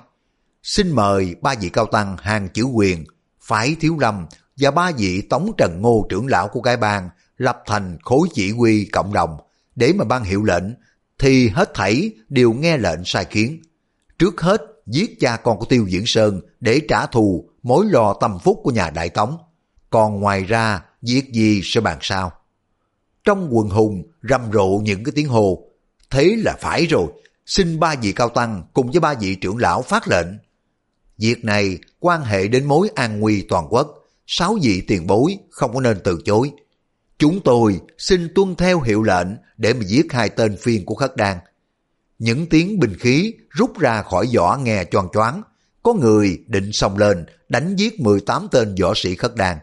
[0.62, 3.04] xin mời ba vị cao tăng hàng chữ quyền,
[3.40, 4.26] phải thiếu lâm
[4.56, 8.50] và ba vị tống trần ngô trưởng lão của cái bang lập thành khối chỉ
[8.50, 9.36] huy cộng đồng
[9.76, 10.64] để mà ban hiệu lệnh
[11.18, 13.62] thì hết thảy đều nghe lệnh sai khiến.
[14.18, 18.38] Trước hết giết cha con của Tiêu Diễn Sơn để trả thù mối lo tâm
[18.38, 19.38] phúc của nhà Đại Tống.
[19.90, 22.32] Còn ngoài ra, việc gì sẽ bàn sao?
[23.24, 25.64] Trong quần hùng rầm rộ những cái tiếng hồ.
[26.10, 27.06] Thế là phải rồi,
[27.46, 30.26] xin ba vị cao tăng cùng với ba vị trưởng lão phát lệnh.
[31.18, 33.94] Việc này quan hệ đến mối an nguy toàn quốc,
[34.26, 36.50] sáu vị tiền bối không có nên từ chối.
[37.18, 41.16] Chúng tôi xin tuân theo hiệu lệnh để mà giết hai tên phiên của khất
[41.16, 41.38] đan.
[42.18, 45.42] Những tiếng bình khí rút ra khỏi vỏ nghe choang choáng.
[45.82, 49.58] Có người định xông lên đánh giết 18 tên võ sĩ khất đan.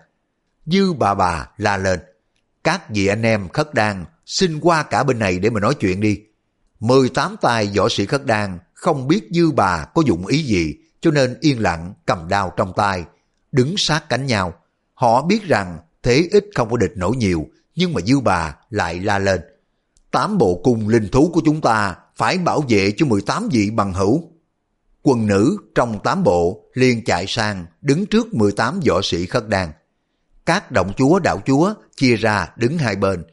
[0.66, 2.00] Dư bà bà la lên.
[2.64, 6.02] Các vị anh em khất đan xin qua cả bên này để mà nói chuyện
[6.02, 6.20] đi.
[6.80, 11.12] 18 tài võ sĩ khất đan không biết dư bà có dụng ý gì cho
[11.12, 13.04] nên yên lặng cầm đao trong tay,
[13.52, 14.54] đứng sát cánh nhau.
[14.94, 19.00] Họ biết rằng thế ít không có địch nổi nhiều, nhưng mà dư bà lại
[19.00, 19.42] la lên.
[20.12, 23.94] Tám bộ cung linh thú của chúng ta phải bảo vệ cho 18 vị bằng
[23.94, 24.32] hữu.
[25.04, 29.70] Quân nữ trong tám bộ liền chạy sang đứng trước 18 võ sĩ khất đan.
[30.46, 33.24] Các động chúa đạo chúa chia ra đứng hai bên.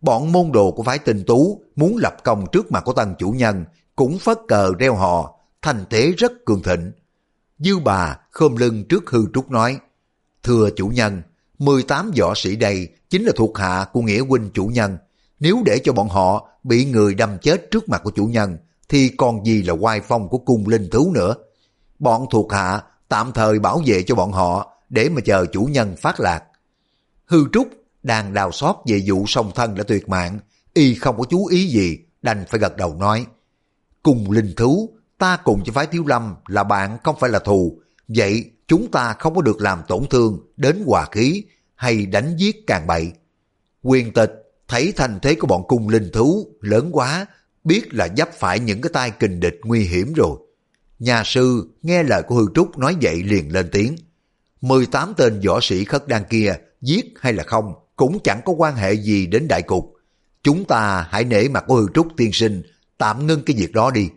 [0.00, 3.30] Bọn môn đồ của phái tinh tú muốn lập công trước mặt của tân chủ
[3.30, 3.64] nhân
[3.96, 6.92] cũng phất cờ reo hò, thành thế rất cường thịnh.
[7.58, 9.78] Dư bà khom lưng trước hư trúc nói,
[10.42, 11.22] Thưa chủ nhân,
[11.58, 14.96] 18 võ sĩ đây chính là thuộc hạ của nghĩa huynh chủ nhân.
[15.40, 18.56] Nếu để cho bọn họ bị người đâm chết trước mặt của chủ nhân,
[18.88, 21.34] thì còn gì là oai phong của cung linh thú nữa.
[21.98, 25.96] Bọn thuộc hạ tạm thời bảo vệ cho bọn họ để mà chờ chủ nhân
[25.96, 26.44] phát lạc.
[27.26, 27.68] Hư Trúc
[28.02, 30.38] đang đào xót về vụ song thân đã tuyệt mạng,
[30.74, 33.26] y không có chú ý gì, đành phải gật đầu nói.
[34.02, 37.80] Cùng linh thú, ta cùng cho phái thiếu lâm là bạn không phải là thù,
[38.08, 42.66] vậy chúng ta không có được làm tổn thương đến hòa khí hay đánh giết
[42.66, 43.12] càng bậy.
[43.82, 44.32] Quyền tịch
[44.68, 47.26] thấy thành thế của bọn cung linh thú lớn quá,
[47.64, 50.38] biết là dấp phải những cái tay kình địch nguy hiểm rồi.
[50.98, 53.96] Nhà sư nghe lời của Hư Trúc nói vậy liền lên tiếng.
[54.60, 58.76] 18 tên võ sĩ khất đan kia giết hay là không cũng chẳng có quan
[58.76, 59.94] hệ gì đến đại cục.
[60.42, 62.62] Chúng ta hãy nể mặt của Hư Trúc tiên sinh,
[62.98, 64.08] tạm ngưng cái việc đó đi.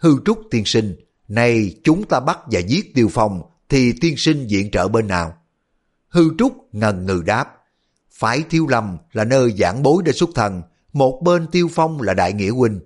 [0.00, 0.96] Hư Trúc tiên sinh,
[1.28, 5.34] nay chúng ta bắt và giết tiêu phong thì tiên sinh diện trợ bên nào?
[6.08, 7.48] Hư Trúc ngần ngừ đáp,
[8.10, 12.14] phải Thiêu Lâm là nơi giảng bối để xuất thần, một bên Tiêu Phong là
[12.14, 12.80] đại nghĩa huynh.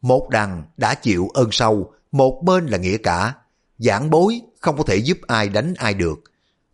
[0.00, 3.34] Một đằng đã chịu ơn sâu, một bên là nghĩa cả.
[3.78, 6.18] Giảng bối không có thể giúp ai đánh ai được.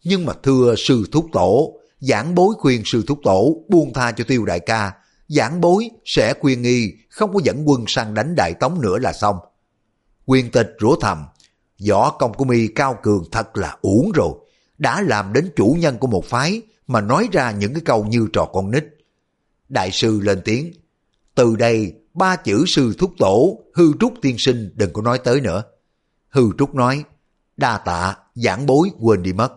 [0.03, 4.25] Nhưng mà thưa sư thúc tổ, giảng bối khuyên sư thúc tổ buông tha cho
[4.29, 4.93] tiêu đại ca.
[5.29, 9.13] Giảng bối sẽ khuyên nghi không có dẫn quân sang đánh đại tống nữa là
[9.13, 9.37] xong.
[10.27, 11.25] Quyền tịch rủa thầm,
[11.89, 14.33] võ công của mi cao cường thật là uổng rồi.
[14.79, 18.29] Đã làm đến chủ nhân của một phái mà nói ra những cái câu như
[18.33, 18.85] trò con nít.
[19.69, 20.73] Đại sư lên tiếng,
[21.35, 25.41] từ đây ba chữ sư thúc tổ, hư trúc tiên sinh đừng có nói tới
[25.41, 25.63] nữa.
[26.29, 27.05] Hư trúc nói,
[27.57, 29.53] đa tạ, giảng bối quên đi mất.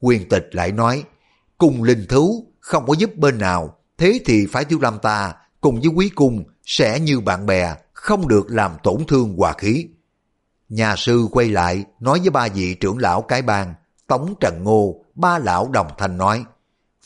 [0.00, 1.04] Quyền tịch lại nói,
[1.58, 5.80] cùng linh thú không có giúp bên nào, thế thì phái thiếu lâm ta cùng
[5.80, 9.86] với quý cung sẽ như bạn bè, không được làm tổn thương hòa khí.
[10.72, 13.74] Nhà sư quay lại nói với ba vị trưởng lão cái bang,
[14.06, 16.44] Tống Trần Ngô, ba lão đồng thanh nói,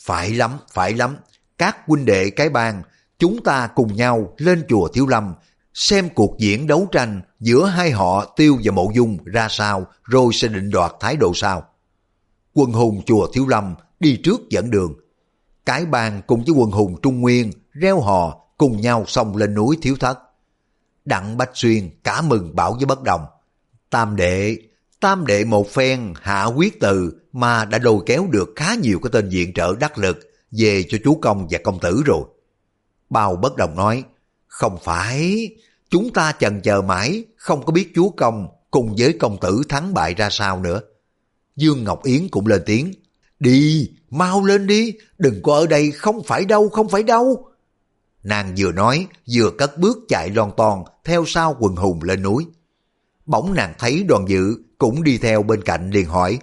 [0.01, 1.17] phải lắm, phải lắm,
[1.57, 2.81] các huynh đệ cái bang,
[3.19, 5.33] chúng ta cùng nhau lên chùa Thiếu Lâm,
[5.73, 10.33] xem cuộc diễn đấu tranh giữa hai họ Tiêu và Mộ Dung ra sao, rồi
[10.33, 11.63] sẽ định đoạt thái độ sao.
[12.53, 14.93] Quân hùng chùa Thiếu Lâm đi trước dẫn đường.
[15.65, 19.77] Cái bang cùng với quân hùng Trung Nguyên reo hò cùng nhau xông lên núi
[19.81, 20.19] Thiếu Thất.
[21.05, 23.25] Đặng Bách Xuyên cả mừng bảo với bất đồng.
[23.89, 24.57] Tam đệ,
[24.99, 29.09] tam đệ một phen hạ quyết từ mà đã lôi kéo được khá nhiều cái
[29.13, 30.19] tên diện trợ đắc lực
[30.51, 32.21] về cho chú công và công tử rồi.
[33.09, 34.03] Bao bất đồng nói,
[34.47, 35.49] không phải,
[35.89, 39.93] chúng ta chần chờ mãi, không có biết chúa công cùng với công tử thắng
[39.93, 40.81] bại ra sao nữa.
[41.55, 42.93] Dương Ngọc Yến cũng lên tiếng,
[43.39, 47.47] đi, mau lên đi, đừng có ở đây, không phải đâu, không phải đâu.
[48.23, 52.45] Nàng vừa nói, vừa cất bước chạy lon ton theo sau quần hùng lên núi.
[53.27, 56.39] Bỗng nàng thấy đoàn dự cũng đi theo bên cạnh liền hỏi,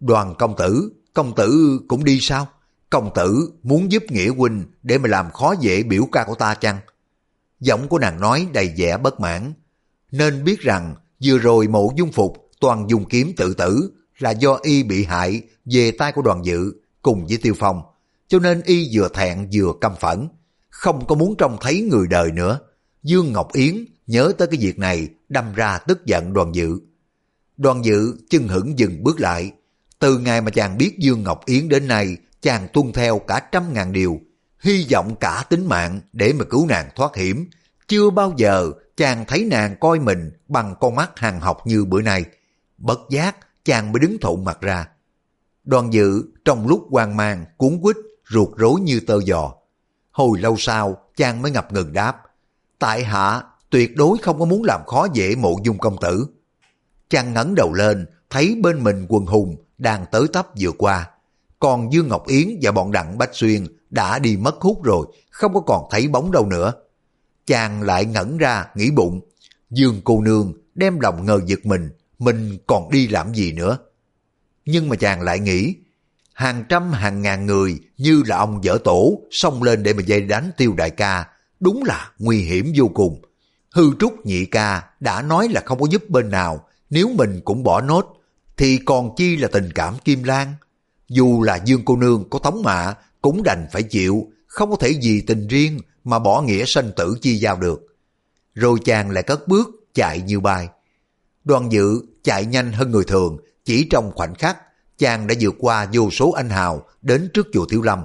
[0.00, 2.48] đoàn công tử, công tử cũng đi sao?
[2.90, 6.54] Công tử muốn giúp Nghĩa huynh để mà làm khó dễ biểu ca của ta
[6.54, 6.78] chăng?
[7.60, 9.52] Giọng của nàng nói đầy vẻ bất mãn.
[10.12, 14.58] Nên biết rằng vừa rồi mộ dung phục toàn dùng kiếm tự tử là do
[14.62, 17.82] y bị hại về tay của đoàn dự cùng với tiêu phong.
[18.28, 20.28] Cho nên y vừa thẹn vừa căm phẫn,
[20.70, 22.58] không có muốn trông thấy người đời nữa.
[23.02, 26.78] Dương Ngọc Yến nhớ tới cái việc này đâm ra tức giận đoàn dự.
[27.56, 29.52] Đoàn dự chân hững dừng bước lại.
[29.98, 33.72] Từ ngày mà chàng biết Dương Ngọc Yến đến nay chàng tuân theo cả trăm
[33.72, 34.20] ngàn điều,
[34.60, 37.50] hy vọng cả tính mạng để mà cứu nàng thoát hiểm.
[37.88, 42.02] Chưa bao giờ chàng thấy nàng coi mình bằng con mắt hàng học như bữa
[42.02, 42.24] nay.
[42.78, 44.88] Bất giác, chàng mới đứng thụn mặt ra.
[45.64, 47.96] Đoàn dự trong lúc hoang mang, cuốn quýt,
[48.30, 49.52] ruột rối như tơ giò.
[50.10, 52.22] Hồi lâu sau, chàng mới ngập ngừng đáp.
[52.80, 56.26] Tại hạ tuyệt đối không có muốn làm khó dễ mộ dung công tử.
[57.10, 61.10] Chàng ngẩng đầu lên, thấy bên mình quần hùng đang tới tấp vừa qua
[61.60, 65.54] còn Dương Ngọc Yến và bọn Đặng Bách Xuyên đã đi mất hút rồi, không
[65.54, 66.72] có còn thấy bóng đâu nữa.
[67.46, 69.20] Chàng lại ngẩn ra nghĩ bụng,
[69.70, 73.78] Dương cô nương đem lòng ngờ giật mình, mình còn đi làm gì nữa.
[74.64, 75.74] Nhưng mà chàng lại nghĩ,
[76.32, 80.20] hàng trăm hàng ngàn người như là ông dở tổ xông lên để mà dây
[80.20, 81.26] đánh tiêu đại ca,
[81.60, 83.22] đúng là nguy hiểm vô cùng.
[83.70, 87.62] Hư trúc nhị ca đã nói là không có giúp bên nào, nếu mình cũng
[87.62, 88.16] bỏ nốt,
[88.56, 90.54] thì còn chi là tình cảm kim lan.
[91.08, 94.94] Dù là Dương cô nương có tống mạ, cũng đành phải chịu, không có thể
[95.02, 97.86] vì tình riêng mà bỏ nghĩa sanh tử chi giao được.
[98.54, 100.68] Rồi chàng lại cất bước, chạy như bay.
[101.44, 104.58] Đoàn dự chạy nhanh hơn người thường, chỉ trong khoảnh khắc,
[104.98, 108.02] chàng đã vượt qua vô số anh hào đến trước chùa Thiếu Lâm.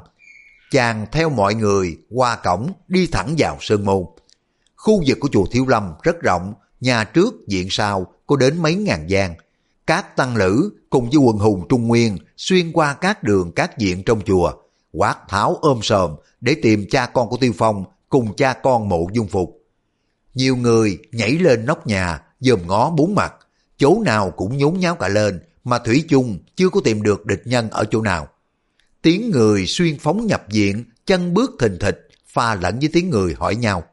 [0.75, 4.05] Chàng theo mọi người qua cổng đi thẳng vào Sơn Môn.
[4.75, 8.75] Khu vực của chùa Thiếu Lâm rất rộng, nhà trước diện sau có đến mấy
[8.75, 9.35] ngàn gian.
[9.87, 14.03] Các tăng lữ cùng với quần hùng Trung Nguyên xuyên qua các đường các diện
[14.05, 14.51] trong chùa,
[14.91, 19.07] quát tháo ôm sờm để tìm cha con của Tiêu Phong cùng cha con mộ
[19.13, 19.61] dung phục.
[20.33, 23.33] Nhiều người nhảy lên nóc nhà, dòm ngó bốn mặt,
[23.77, 27.41] chỗ nào cũng nhốn nháo cả lên, mà Thủy chung chưa có tìm được địch
[27.45, 28.27] nhân ở chỗ nào.
[29.05, 33.35] Tiếng người xuyên phóng nhập diện chân bước thình thịch, pha lẫn với tiếng người
[33.39, 33.83] hỏi nhau.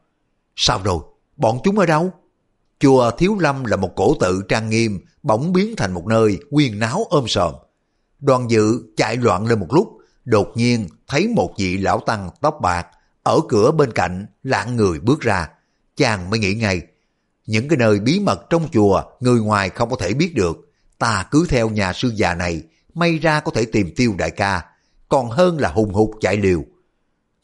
[0.55, 0.99] Sao rồi?
[1.37, 2.13] Bọn chúng ở đâu?
[2.79, 6.79] Chùa Thiếu Lâm là một cổ tự trang nghiêm, bỗng biến thành một nơi quyên
[6.79, 7.53] náo ôm sòm.
[8.19, 12.57] Đoàn dự chạy loạn lên một lúc, đột nhiên thấy một vị lão tăng tóc
[12.61, 12.87] bạc
[13.23, 15.49] ở cửa bên cạnh lạng người bước ra.
[15.97, 16.81] Chàng mới nghĩ ngay,
[17.45, 20.71] những cái nơi bí mật trong chùa người ngoài không có thể biết được.
[20.97, 24.72] Ta cứ theo nhà sư già này, may ra có thể tìm tiêu đại ca,
[25.13, 26.63] còn hơn là hùng hục chạy liều.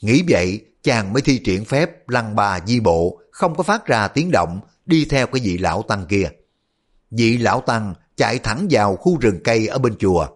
[0.02, 4.08] Nghĩ vậy, chàng mới thi triển phép lăng bà di bộ, không có phát ra
[4.08, 6.30] tiếng động, đi theo cái vị lão tăng kia.
[7.12, 10.28] Vị lão tăng chạy thẳng vào khu rừng cây ở bên chùa,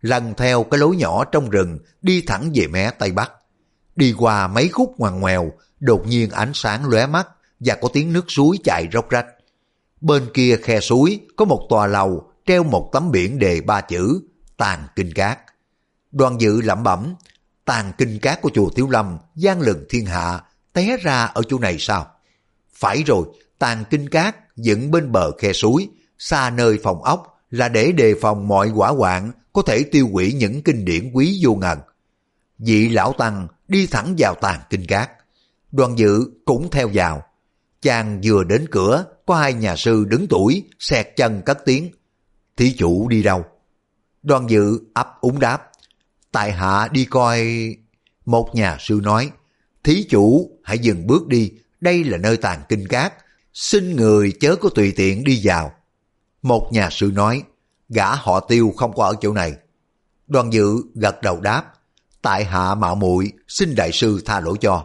[0.00, 3.32] lần theo cái lối nhỏ trong rừng đi thẳng về mé Tây Bắc.
[3.96, 7.28] Đi qua mấy khúc ngoằn ngoèo, đột nhiên ánh sáng lóe mắt
[7.60, 9.26] và có tiếng nước suối chảy róc rách.
[10.00, 14.20] Bên kia khe suối có một tòa lầu treo một tấm biển đề ba chữ
[14.56, 15.38] Tàn Kinh Cát.
[16.12, 17.14] Đoàn dự lẩm bẩm,
[17.64, 20.42] tàn kinh cát của chùa tiểu Lâm, gian lừng thiên hạ,
[20.72, 22.06] té ra ở chỗ này sao?
[22.72, 23.26] Phải rồi,
[23.58, 25.88] tàn kinh cát dựng bên bờ khe suối,
[26.18, 30.32] xa nơi phòng ốc là để đề phòng mọi quả hoạn có thể tiêu hủy
[30.32, 31.78] những kinh điển quý vô ngần.
[32.58, 35.10] Vị lão tăng đi thẳng vào tàn kinh cát.
[35.72, 37.22] Đoàn dự cũng theo vào.
[37.82, 41.90] Chàng vừa đến cửa, có hai nhà sư đứng tuổi, xẹt chân cất tiếng.
[42.56, 43.44] Thí chủ đi đâu?
[44.22, 45.65] Đoàn dự ấp úng đáp.
[46.36, 47.46] Tại hạ đi coi...
[48.26, 49.30] Một nhà sư nói,
[49.84, 53.14] thí chủ hãy dừng bước đi, đây là nơi tàn kinh cát,
[53.52, 55.72] xin người chớ có tùy tiện đi vào.
[56.42, 57.42] Một nhà sư nói,
[57.88, 59.52] gã họ tiêu không có ở chỗ này.
[60.26, 61.64] Đoàn dự gật đầu đáp,
[62.22, 64.84] tại hạ mạo muội xin đại sư tha lỗi cho.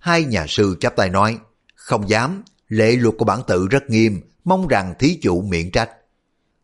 [0.00, 1.38] Hai nhà sư chắp tay nói,
[1.74, 5.90] không dám, lệ luật của bản tự rất nghiêm, mong rằng thí chủ miễn trách.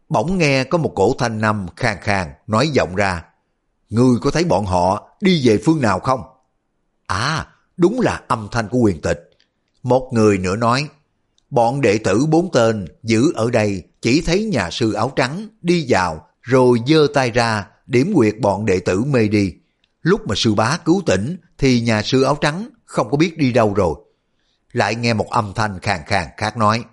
[0.08, 3.22] Bỗng nghe có một cổ thanh năm khang khang nói giọng ra,
[3.92, 6.20] Ngươi có thấy bọn họ đi về phương nào không?
[7.06, 9.30] À, đúng là âm thanh của quyền tịch.
[9.82, 10.88] Một người nữa nói,
[11.50, 15.86] bọn đệ tử bốn tên giữ ở đây chỉ thấy nhà sư áo trắng đi
[15.88, 19.54] vào rồi giơ tay ra điểm quyệt bọn đệ tử mê đi.
[20.02, 23.52] Lúc mà sư bá cứu tỉnh thì nhà sư áo trắng không có biết đi
[23.52, 23.94] đâu rồi.
[24.72, 26.84] Lại nghe một âm thanh khàn khàn khác nói,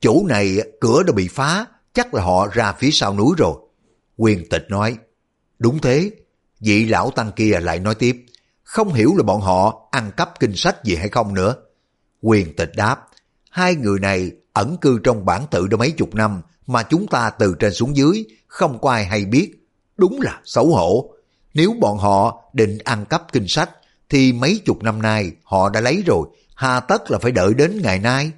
[0.00, 3.54] chỗ này cửa đã bị phá, chắc là họ ra phía sau núi rồi.
[4.16, 4.96] Quyền tịch nói,
[5.58, 6.10] đúng thế,
[6.64, 8.24] Vị lão tăng kia lại nói tiếp,
[8.62, 11.54] không hiểu là bọn họ ăn cắp kinh sách gì hay không nữa.
[12.20, 13.06] Quyền tịch đáp,
[13.50, 17.30] hai người này ẩn cư trong bản tự đã mấy chục năm mà chúng ta
[17.30, 19.54] từ trên xuống dưới, không có ai hay biết.
[19.96, 21.14] Đúng là xấu hổ.
[21.54, 23.70] Nếu bọn họ định ăn cắp kinh sách,
[24.08, 27.80] thì mấy chục năm nay họ đã lấy rồi, hà tất là phải đợi đến
[27.82, 28.32] ngày nay.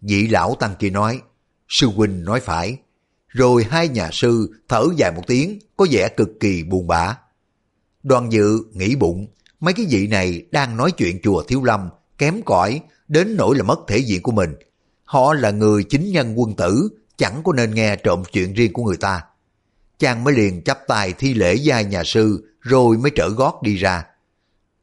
[0.00, 1.20] Vị lão tăng kia nói,
[1.68, 2.76] sư huynh nói phải.
[3.28, 7.14] Rồi hai nhà sư thở dài một tiếng, có vẻ cực kỳ buồn bã.
[8.08, 9.26] Đoàn dự nghĩ bụng,
[9.60, 13.62] mấy cái vị này đang nói chuyện chùa Thiếu Lâm, kém cỏi đến nỗi là
[13.62, 14.54] mất thể diện của mình.
[15.04, 18.84] Họ là người chính nhân quân tử, chẳng có nên nghe trộm chuyện riêng của
[18.84, 19.24] người ta.
[19.98, 23.76] Chàng mới liền chắp tay thi lễ giai nhà sư, rồi mới trở gót đi
[23.76, 24.04] ra.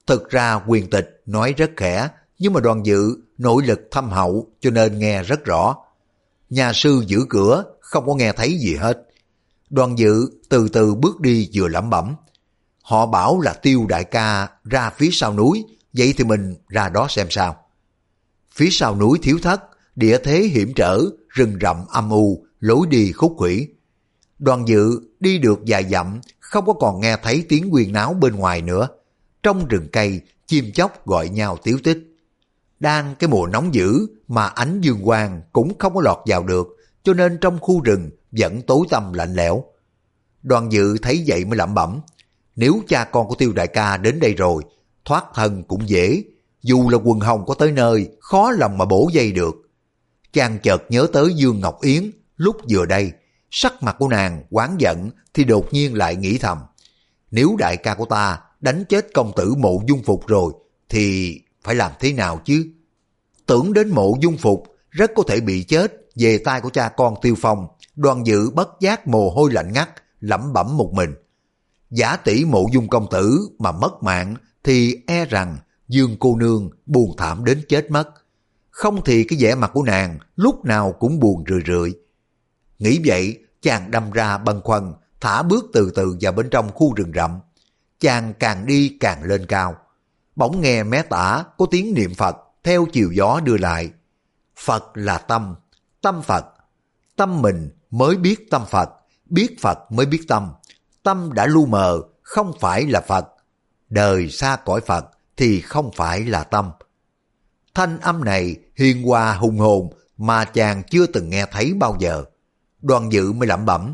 [0.07, 4.47] Thực ra quyền tịch nói rất khẽ, nhưng mà đoàn dự nội lực thâm hậu
[4.59, 5.75] cho nên nghe rất rõ.
[6.49, 9.07] Nhà sư giữ cửa, không có nghe thấy gì hết.
[9.69, 12.15] Đoàn dự từ từ bước đi vừa lẩm bẩm.
[12.85, 17.07] Họ bảo là tiêu đại ca ra phía sau núi, vậy thì mình ra đó
[17.09, 17.55] xem sao.
[18.55, 19.61] Phía sau núi thiếu thất,
[19.95, 23.67] địa thế hiểm trở, rừng rậm âm u, lối đi khúc khủy.
[24.39, 28.35] Đoàn dự đi được vài dặm, không có còn nghe thấy tiếng quyền náo bên
[28.35, 28.87] ngoài nữa.
[29.43, 31.97] trong rừng cây, chim chóc gọi nhau tiếu tích.
[32.79, 36.67] Đang cái mùa nóng dữ mà ánh dương quang cũng không có lọt vào được,
[37.03, 39.63] cho nên trong khu rừng vẫn tối tăm lạnh lẽo.
[40.43, 41.99] Đoàn dự thấy vậy mới lẩm bẩm,
[42.55, 44.63] nếu cha con của tiêu đại ca đến đây rồi,
[45.05, 46.23] thoát thân cũng dễ,
[46.63, 49.55] dù là quần hồng có tới nơi, khó lòng mà bổ dây được.
[50.33, 53.11] Chàng chợt nhớ tới Dương Ngọc Yến, lúc vừa đây,
[53.51, 56.57] sắc mặt của nàng quán giận thì đột nhiên lại nghĩ thầm.
[57.31, 60.53] Nếu đại ca của ta đánh chết công tử mộ dung phục rồi,
[60.89, 62.67] thì phải làm thế nào chứ?
[63.45, 67.15] Tưởng đến mộ dung phục rất có thể bị chết về tay của cha con
[67.21, 69.89] tiêu phong, đoàn dự bất giác mồ hôi lạnh ngắt,
[70.19, 71.09] lẩm bẩm một mình.
[71.95, 76.69] Giả tỷ mộ dung công tử mà mất mạng thì e rằng Dương cô nương
[76.85, 78.09] buồn thảm đến chết mất.
[78.69, 81.93] Không thì cái vẻ mặt của nàng lúc nào cũng buồn rười rượi.
[82.79, 86.93] Nghĩ vậy, chàng đâm ra băn khoăn, thả bước từ từ vào bên trong khu
[86.93, 87.39] rừng rậm.
[87.99, 89.75] Chàng càng đi càng lên cao.
[90.35, 93.89] Bỗng nghe mé tả có tiếng niệm Phật theo chiều gió đưa lại.
[94.59, 95.55] Phật là tâm,
[96.01, 96.45] tâm Phật.
[97.15, 98.89] Tâm mình mới biết tâm Phật,
[99.25, 100.51] biết Phật mới biết tâm.
[101.05, 103.27] Tâm đã lu mờ, không phải là Phật.
[103.89, 105.05] Đời xa cõi Phật
[105.37, 106.71] thì không phải là tâm.
[107.73, 112.23] Thanh âm này hiền hòa hùng hồn mà chàng chưa từng nghe thấy bao giờ.
[112.81, 113.93] Đoàn dự mới lẩm bẩm,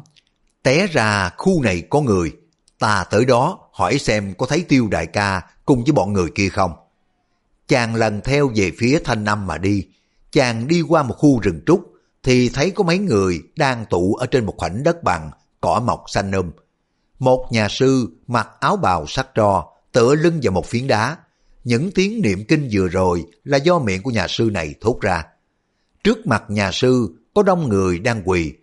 [0.63, 2.31] té ra khu này có người,
[2.79, 6.49] ta tới đó hỏi xem có thấy tiêu đại ca cùng với bọn người kia
[6.49, 6.73] không.
[7.67, 9.87] Chàng lần theo về phía thanh âm mà đi,
[10.31, 11.93] chàng đi qua một khu rừng trúc
[12.23, 15.31] thì thấy có mấy người đang tụ ở trên một khoảnh đất bằng,
[15.61, 16.51] cỏ mọc xanh um.
[17.21, 21.17] Một nhà sư mặc áo bào sắc tro, tựa lưng vào một phiến đá.
[21.63, 25.23] Những tiếng niệm kinh vừa rồi là do miệng của nhà sư này thốt ra.
[26.03, 28.53] Trước mặt nhà sư có đông người đang quỳ.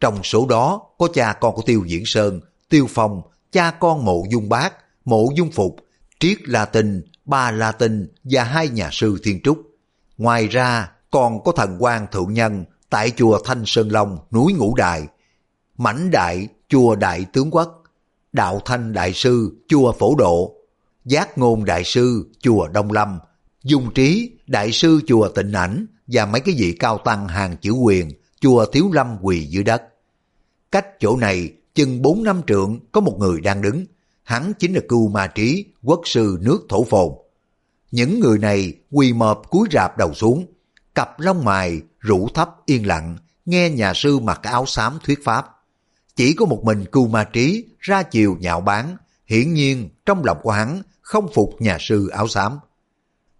[0.00, 4.24] Trong số đó có cha con của Tiêu Diễn Sơn, Tiêu Phong, cha con Mộ
[4.30, 5.76] Dung Bác, Mộ Dung Phục,
[6.20, 9.62] Triết La Tinh, Ba La Tinh và hai nhà sư Thiên Trúc.
[10.18, 14.74] Ngoài ra còn có thần quan thượng nhân tại chùa Thanh Sơn Long, núi Ngũ
[14.74, 15.06] Đại,
[15.76, 17.81] Mãnh Đại, chùa Đại Tướng Quốc,
[18.32, 20.56] Đạo Thanh Đại Sư, chùa Phổ Độ,
[21.04, 23.18] Giác Ngôn Đại Sư, chùa Đông Lâm,
[23.64, 27.70] Dung Trí, Đại Sư chùa Tịnh Ảnh và mấy cái vị cao tăng hàng chữ
[27.70, 28.10] quyền,
[28.40, 29.82] chùa Thiếu Lâm quỳ dưới đất.
[30.72, 33.84] Cách chỗ này chừng bốn năm trượng có một người đang đứng,
[34.22, 37.12] hắn chính là Cưu Ma Trí, quốc sư nước thổ phồn.
[37.90, 40.46] Những người này quỳ mọp cúi rạp đầu xuống,
[40.94, 45.46] cặp lông mày rủ thấp yên lặng, nghe nhà sư mặc áo xám thuyết pháp.
[46.16, 48.96] Chỉ có một mình Cưu Ma Trí ra chiều nhạo bán
[49.26, 52.58] hiển nhiên trong lòng của hắn không phục nhà sư áo xám.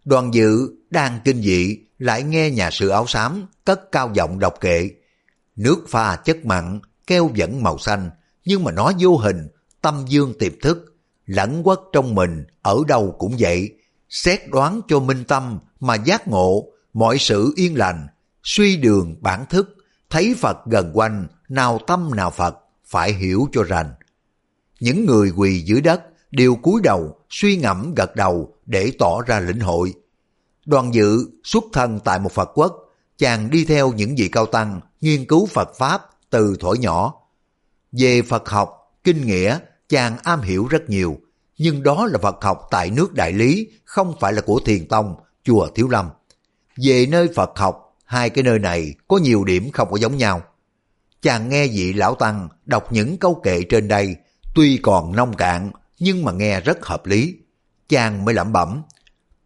[0.04, 4.54] Đoàn dự đang kinh dị lại nghe nhà sư áo xám cất cao giọng đọc
[4.60, 4.90] kệ.
[5.56, 8.10] Nước pha chất mặn, keo vẫn màu xanh,
[8.44, 9.48] nhưng mà nó vô hình,
[9.82, 10.96] tâm dương tiềm thức,
[11.26, 13.70] lẫn quất trong mình, ở đâu cũng vậy.
[14.08, 18.06] Xét đoán cho minh tâm mà giác ngộ, mọi sự yên lành,
[18.42, 19.76] suy đường bản thức,
[20.10, 22.56] thấy Phật gần quanh, nào tâm nào Phật,
[22.93, 23.93] phải hiểu cho rành.
[24.80, 29.40] Những người quỳ dưới đất đều cúi đầu, suy ngẫm gật đầu để tỏ ra
[29.40, 29.95] lĩnh hội.
[30.66, 32.76] Đoàn dự xuất thân tại một Phật quốc,
[33.18, 37.14] chàng đi theo những vị cao tăng nghiên cứu Phật Pháp từ thổi nhỏ.
[37.93, 38.70] Về Phật học,
[39.05, 41.16] kinh nghĩa, chàng am hiểu rất nhiều,
[41.59, 45.14] nhưng đó là Phật học tại nước Đại Lý, không phải là của Thiền Tông,
[45.45, 46.09] chùa Thiếu Lâm.
[46.76, 50.43] Về nơi Phật học, hai cái nơi này có nhiều điểm không có giống nhau.
[51.22, 54.16] Chàng nghe vị lão tăng đọc những câu kệ trên đây,
[54.54, 57.34] tuy còn nông cạn nhưng mà nghe rất hợp lý.
[57.88, 58.82] Chàng mới lẩm bẩm,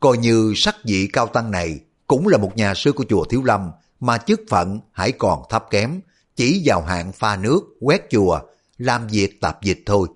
[0.00, 3.42] coi như sắc vị cao tăng này cũng là một nhà sư của chùa Thiếu
[3.44, 3.70] Lâm
[4.00, 6.00] mà chức phận hãy còn thấp kém,
[6.36, 8.40] chỉ vào hạng pha nước, quét chùa,
[8.78, 10.08] làm việc tạp dịch thôi.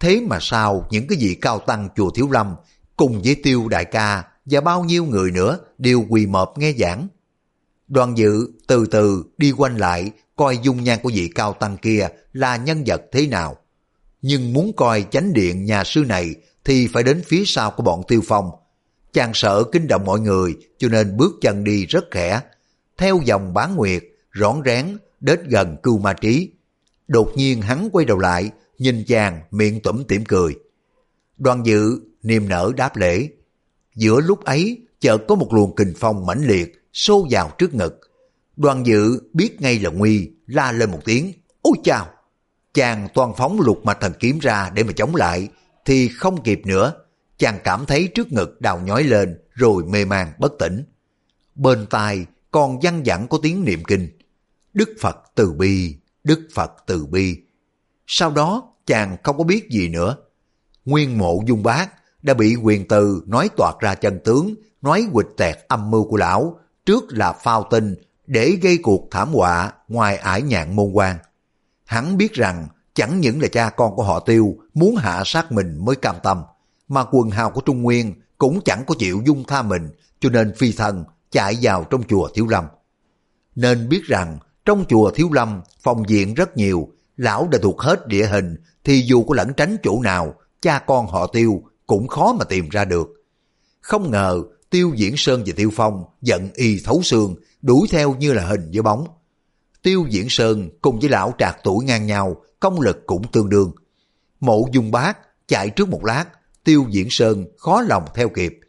[0.00, 2.54] Thế mà sao những cái vị cao tăng chùa Thiếu Lâm
[2.96, 7.08] cùng với tiêu đại ca và bao nhiêu người nữa đều quỳ mọp nghe giảng.
[7.88, 12.08] Đoàn dự từ từ đi quanh lại coi dung nhan của vị cao tăng kia
[12.32, 13.56] là nhân vật thế nào.
[14.22, 18.02] Nhưng muốn coi chánh điện nhà sư này thì phải đến phía sau của bọn
[18.08, 18.50] tiêu phong.
[19.12, 22.40] Chàng sợ kinh động mọi người cho nên bước chân đi rất khẽ.
[22.96, 26.50] Theo dòng bán nguyệt, rõn rén, đến gần cưu ma trí.
[27.08, 30.54] Đột nhiên hắn quay đầu lại, nhìn chàng miệng tủm tỉm cười.
[31.38, 33.28] Đoàn dự niềm nở đáp lễ.
[33.94, 38.03] Giữa lúc ấy, chợt có một luồng kình phong mãnh liệt xô vào trước ngực.
[38.56, 41.32] Đoàn dự biết ngay là nguy, la lên một tiếng,
[41.62, 42.06] ôi chào!
[42.74, 45.48] Chàng toàn phóng lục mạch thần kiếm ra để mà chống lại,
[45.84, 46.92] thì không kịp nữa.
[47.38, 50.84] Chàng cảm thấy trước ngực đào nhói lên, rồi mê man bất tỉnh.
[51.54, 54.08] Bên tai còn văng vẳng có tiếng niệm kinh.
[54.74, 57.36] Đức Phật từ bi, Đức Phật từ bi.
[58.06, 60.16] Sau đó chàng không có biết gì nữa.
[60.84, 61.86] Nguyên mộ dung bác
[62.22, 66.16] đã bị quyền từ nói toạt ra chân tướng, nói quịch tẹt âm mưu của
[66.16, 67.94] lão, trước là phao tin
[68.26, 71.16] để gây cuộc thảm họa ngoài ải nhạn môn quan.
[71.84, 75.84] Hắn biết rằng chẳng những là cha con của họ tiêu muốn hạ sát mình
[75.84, 76.42] mới cam tâm,
[76.88, 79.88] mà quần hào của Trung Nguyên cũng chẳng có chịu dung tha mình,
[80.20, 82.64] cho nên phi thần chạy vào trong chùa Thiếu Lâm.
[83.54, 88.08] Nên biết rằng trong chùa Thiếu Lâm phòng diện rất nhiều, lão đã thuộc hết
[88.08, 92.32] địa hình thì dù có lẩn tránh chỗ nào, cha con họ tiêu cũng khó
[92.38, 93.08] mà tìm ra được.
[93.80, 97.34] Không ngờ Tiêu Diễn Sơn và Tiêu Phong giận y thấu xương,
[97.64, 99.06] đuổi theo như là hình với bóng.
[99.82, 103.72] Tiêu Diễn Sơn cùng với lão trạc tuổi ngang nhau, công lực cũng tương đương.
[104.40, 106.24] Mộ dung bác chạy trước một lát,
[106.64, 108.60] Tiêu Diễn Sơn khó lòng theo kịp.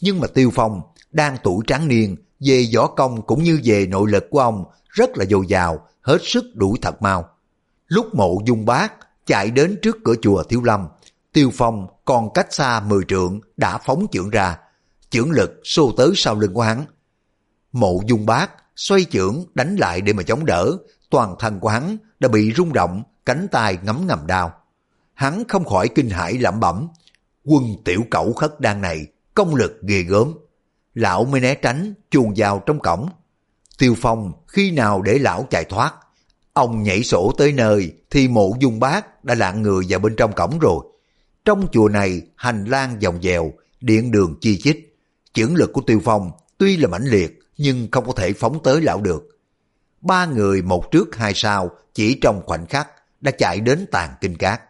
[0.00, 0.80] Nhưng mà Tiêu Phong
[1.12, 5.18] đang tuổi tráng niên, về võ công cũng như về nội lực của ông rất
[5.18, 7.28] là dồi dào, hết sức đuổi thật mau.
[7.86, 8.92] Lúc mộ dung bác
[9.26, 10.88] chạy đến trước cửa chùa Thiếu Lâm,
[11.32, 14.58] Tiêu Phong còn cách xa mười trượng đã phóng trưởng ra,
[15.10, 16.84] chưởng lực xô tới sau lưng của hắn.
[17.72, 20.76] Mộ dung bác xoay chưởng đánh lại để mà chống đỡ,
[21.10, 24.52] toàn thân của hắn đã bị rung động, cánh tay ngấm ngầm đau.
[25.14, 26.88] Hắn không khỏi kinh hãi lẩm bẩm,
[27.44, 30.34] quân tiểu cẩu khất đan này, công lực ghê gớm.
[30.94, 33.08] Lão mới né tránh, chuồn vào trong cổng.
[33.78, 35.94] Tiêu Phong khi nào để lão chạy thoát,
[36.52, 40.32] ông nhảy sổ tới nơi thì mộ dung bác đã lạng người vào bên trong
[40.32, 40.84] cổng rồi.
[41.44, 44.78] Trong chùa này hành lang vòng dèo, điện đường chi chít.
[45.32, 48.80] Chưởng lực của Tiêu Phong tuy là mãnh liệt nhưng không có thể phóng tới
[48.80, 49.28] lão được.
[50.00, 52.88] Ba người một trước hai sau chỉ trong khoảnh khắc
[53.20, 54.60] đã chạy đến tàn kinh cát.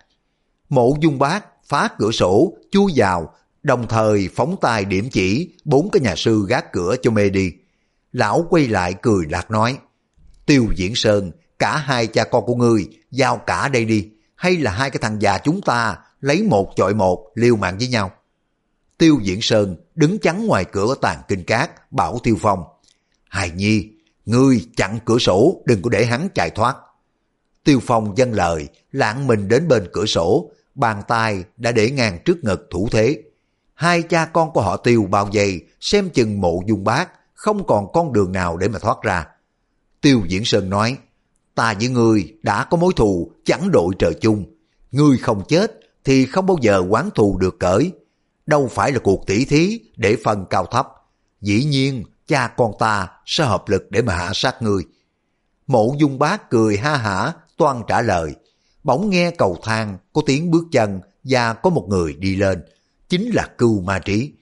[0.69, 5.91] Mộ dung bác phá cửa sổ, chui vào, đồng thời phóng tay điểm chỉ bốn
[5.91, 7.53] cái nhà sư gác cửa cho mê đi.
[8.13, 9.79] Lão quay lại cười lạc nói,
[10.47, 14.71] Tiêu Diễn Sơn, cả hai cha con của ngươi, giao cả đây đi, hay là
[14.71, 18.11] hai cái thằng già chúng ta lấy một chọi một liều mạng với nhau.
[18.99, 22.65] Tiêu Diễn Sơn đứng chắn ngoài cửa tàn kinh cát, bảo Tiêu Phong.
[23.33, 23.89] Hài Nhi,
[24.27, 26.77] ngươi chặn cửa sổ, đừng có để hắn chạy thoát.
[27.65, 32.19] Tiêu Phong dân lời, lãng mình đến bên cửa sổ, bàn tay đã để ngang
[32.25, 33.23] trước ngực thủ thế.
[33.75, 37.93] Hai cha con của họ Tiêu bao vây, xem chừng mộ dung bát, không còn
[37.93, 39.27] con đường nào để mà thoát ra.
[40.01, 40.97] Tiêu Diễn Sơn nói,
[41.55, 44.45] ta với ngươi đã có mối thù chẳng đội trời chung.
[44.91, 47.93] Ngươi không chết thì không bao giờ quán thù được cởi.
[48.47, 50.89] Đâu phải là cuộc tỷ thí để phân cao thấp.
[51.41, 54.83] Dĩ nhiên cha con ta sẽ hợp lực để mà hạ sát ngươi.
[55.67, 58.35] Mộ dung bác cười ha hả, toan trả lời.
[58.85, 62.63] Bỗng nghe cầu thang có tiếng bước chân và có một người đi lên.
[63.09, 64.33] Chính là cưu ma trí.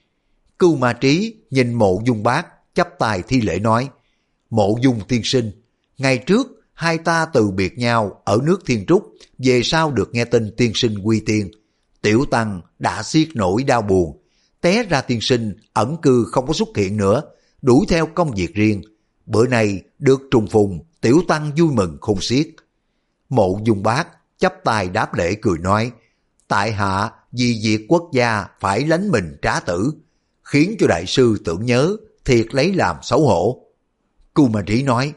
[0.58, 3.88] Cưu ma trí nhìn mộ dung bác, chắp tay thi lễ nói.
[4.50, 5.50] Mộ dung tiên sinh,
[5.98, 10.24] ngày trước hai ta từ biệt nhau ở nước Thiên Trúc, về sau được nghe
[10.24, 11.50] tin tiên sinh quy tiên.
[12.02, 14.22] Tiểu Tăng đã xiết nổi đau buồn,
[14.60, 17.22] té ra tiên sinh ẩn cư không có xuất hiện nữa,
[17.62, 18.82] đuổi theo công việc riêng.
[19.26, 22.48] Bữa nay được trùng phùng, Tiểu Tăng vui mừng không xiết.
[23.28, 24.08] Mộ dung bác
[24.38, 25.92] chắp tay đáp lễ cười nói,
[26.48, 29.92] tại hạ vì việc quốc gia phải lánh mình trá tử,
[30.42, 33.64] khiến cho đại sư tưởng nhớ, thiệt lấy làm xấu hổ.
[34.34, 35.12] Cù mà trí nói,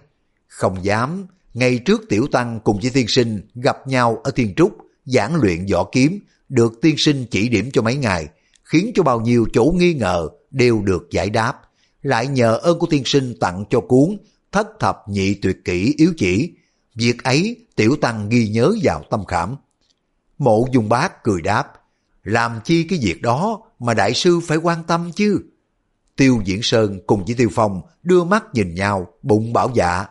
[0.47, 4.77] không dám, ngày trước tiểu tăng cùng với tiên sinh gặp nhau ở thiên trúc,
[5.05, 6.19] giảng luyện võ kiếm,
[6.49, 8.27] được tiên sinh chỉ điểm cho mấy ngày,
[8.63, 11.61] khiến cho bao nhiêu chỗ nghi ngờ đều được giải đáp.
[12.03, 14.17] Lại nhờ ơn của tiên sinh tặng cho cuốn
[14.51, 16.51] thất thập nhị tuyệt kỹ yếu chỉ.
[16.95, 19.55] Việc ấy tiểu tăng ghi nhớ vào tâm khảm.
[20.37, 21.73] Mộ dung bác cười đáp,
[22.23, 25.39] làm chi cái việc đó mà đại sư phải quan tâm chứ?
[26.15, 30.05] Tiêu Diễn Sơn cùng với Tiêu Phong đưa mắt nhìn nhau, bụng bảo dạ.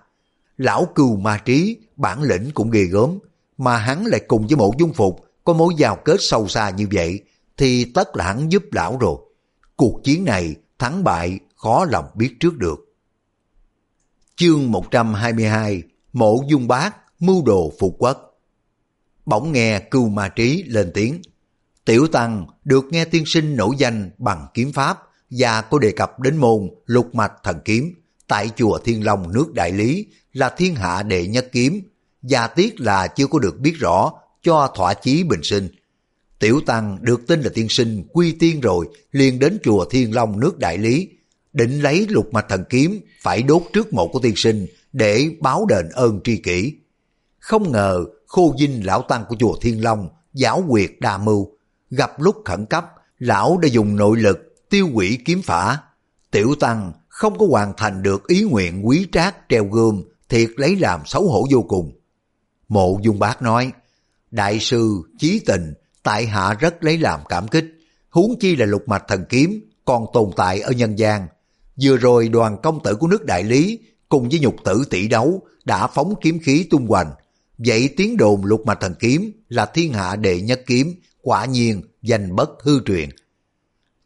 [0.56, 3.18] Lão cừu ma trí, bản lĩnh cũng ghê gớm,
[3.58, 6.88] mà hắn lại cùng với mộ dung phục có mối giao kết sâu xa như
[6.92, 7.20] vậy,
[7.56, 9.16] thì tất là hắn giúp lão rồi.
[9.76, 12.94] Cuộc chiến này thắng bại khó lòng biết trước được.
[14.36, 15.82] Chương 122
[16.12, 18.40] Mộ dung bác, mưu đồ phục quốc
[19.26, 21.22] Bỗng nghe cưu ma trí lên tiếng.
[21.84, 24.98] Tiểu Tăng được nghe tiên sinh nổi danh bằng kiếm pháp
[25.30, 27.94] và có đề cập đến môn lục mạch thần kiếm
[28.26, 31.82] tại chùa Thiên Long nước Đại Lý là thiên hạ đệ nhất kiếm
[32.22, 35.68] và tiếc là chưa có được biết rõ cho thỏa chí bình sinh.
[36.38, 40.40] Tiểu Tăng được tin là tiên sinh quy tiên rồi liền đến chùa Thiên Long
[40.40, 41.08] nước Đại Lý
[41.52, 45.66] định lấy lục mạch thần kiếm phải đốt trước mộ của tiên sinh để báo
[45.68, 46.74] đền ơn tri kỷ.
[47.38, 51.56] Không ngờ khô dinh lão tăng của chùa Thiên Long, giáo quyệt đa mưu,
[51.90, 52.86] gặp lúc khẩn cấp,
[53.18, 55.78] lão đã dùng nội lực tiêu quỷ kiếm phả
[56.30, 60.76] tiểu tăng không có hoàn thành được ý nguyện quý trác treo gươm, thiệt lấy
[60.76, 61.92] làm xấu hổ vô cùng
[62.72, 63.72] mộ dung bác nói,
[64.30, 67.64] đại sư chí tình, tại hạ rất lấy làm cảm kích
[68.08, 71.28] huống chi là lục mạch thần kiếm còn tồn tại ở nhân gian.
[71.82, 75.42] Vừa rồi đoàn công tử của nước đại lý cùng với nhục tử tỷ đấu
[75.64, 77.12] đã phóng kiếm khí tung hoành.
[77.58, 81.82] Vậy tiếng đồn lục mạch thần kiếm là thiên hạ đệ nhất kiếm, quả nhiên
[82.02, 83.08] danh bất hư truyền.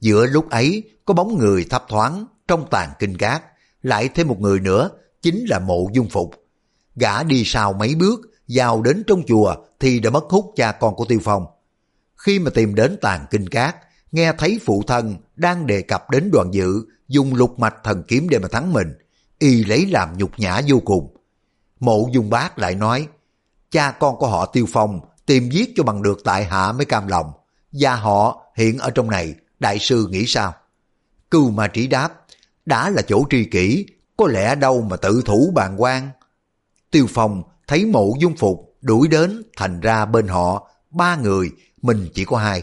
[0.01, 3.43] Giữa lúc ấy có bóng người thấp thoáng trong tàn kinh cát,
[3.83, 4.91] lại thêm một người nữa
[5.23, 6.35] chính là mộ dung phục.
[6.97, 10.95] Gã đi sau mấy bước, vào đến trong chùa thì đã mất hút cha con
[10.95, 11.47] của Tiêu Phong.
[12.17, 13.77] Khi mà tìm đến tàn kinh cát,
[14.17, 18.29] nghe thấy phụ thân đang đề cập đến đoàn dự dùng lục mạch thần kiếm
[18.31, 18.89] để mà thắng mình,
[19.39, 21.17] y lấy làm nhục nhã vô cùng.
[21.81, 23.09] Mộ dung bác lại nói,
[23.71, 27.07] cha con của họ Tiêu Phong tìm giết cho bằng được tại hạ mới cam
[27.09, 27.33] lòng.
[27.73, 30.55] Gia họ hiện ở trong này, đại sư nghĩ sao?
[31.31, 32.25] Cưu ma trí đáp,
[32.67, 33.87] đã là chỗ tri kỷ,
[34.17, 36.09] có lẽ đâu mà tự thủ bàn quan.
[36.91, 41.51] Tiêu Phong thấy mộ dung phục đuổi đến thành ra bên họ ba người,
[41.83, 42.62] mình chỉ có hai.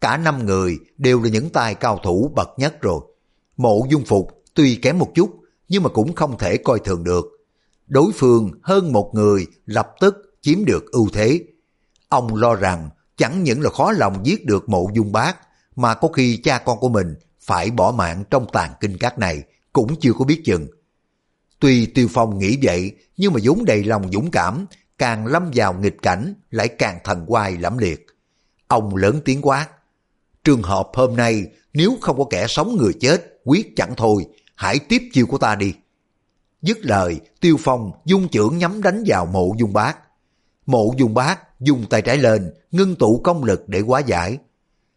[0.00, 3.00] Cả năm người đều là những tài cao thủ bậc nhất rồi.
[3.56, 5.30] Mộ dung phục tuy kém một chút,
[5.68, 7.24] nhưng mà cũng không thể coi thường được.
[7.86, 11.40] Đối phương hơn một người lập tức chiếm được ưu thế.
[12.08, 15.36] Ông lo rằng chẳng những là khó lòng giết được mộ dung bác,
[15.76, 19.42] mà có khi cha con của mình phải bỏ mạng trong tàn kinh cát này
[19.72, 20.66] cũng chưa có biết chừng.
[21.60, 24.66] Tuy Tiêu Phong nghĩ vậy, nhưng mà vốn đầy lòng dũng cảm,
[24.98, 28.06] càng lâm vào nghịch cảnh lại càng thần quai lẫm liệt.
[28.68, 29.68] Ông lớn tiếng quát.
[30.44, 34.78] Trường hợp hôm nay nếu không có kẻ sống người chết quyết chẳng thôi hãy
[34.78, 35.74] tiếp chiêu của ta đi.
[36.62, 39.98] Dứt lời Tiêu Phong dung trưởng nhắm đánh vào mộ dung bác.
[40.66, 44.38] Mộ dung bác dùng tay trái lên ngưng tụ công lực để hóa giải.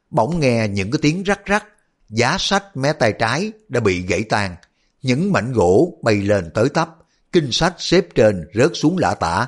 [0.10, 1.66] Bỗng nghe những cái tiếng rắc rắc
[2.10, 4.56] giá sách mé tay trái đã bị gãy tan.
[5.02, 6.90] Những mảnh gỗ bay lên tới tấp,
[7.32, 9.48] kinh sách xếp trên rớt xuống lã tả.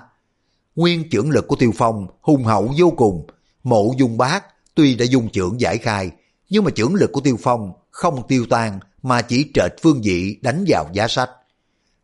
[0.76, 3.28] Nguyên trưởng lực của Tiêu Phong hùng hậu vô cùng,
[3.64, 4.44] mộ dung bác
[4.76, 6.12] tuy đã dùng trưởng giải khai,
[6.50, 10.40] nhưng mà trưởng lực của Tiêu Phong không tiêu tan mà chỉ trệt phương vị
[10.42, 11.30] đánh vào giá sách.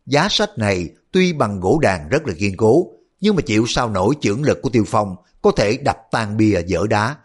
[0.06, 2.86] Giá sách này tuy bằng gỗ đàn rất là kiên cố,
[3.20, 6.62] nhưng mà chịu sao nổi trưởng lực của Tiêu Phong có thể đập tan bia
[6.66, 7.16] dở đá.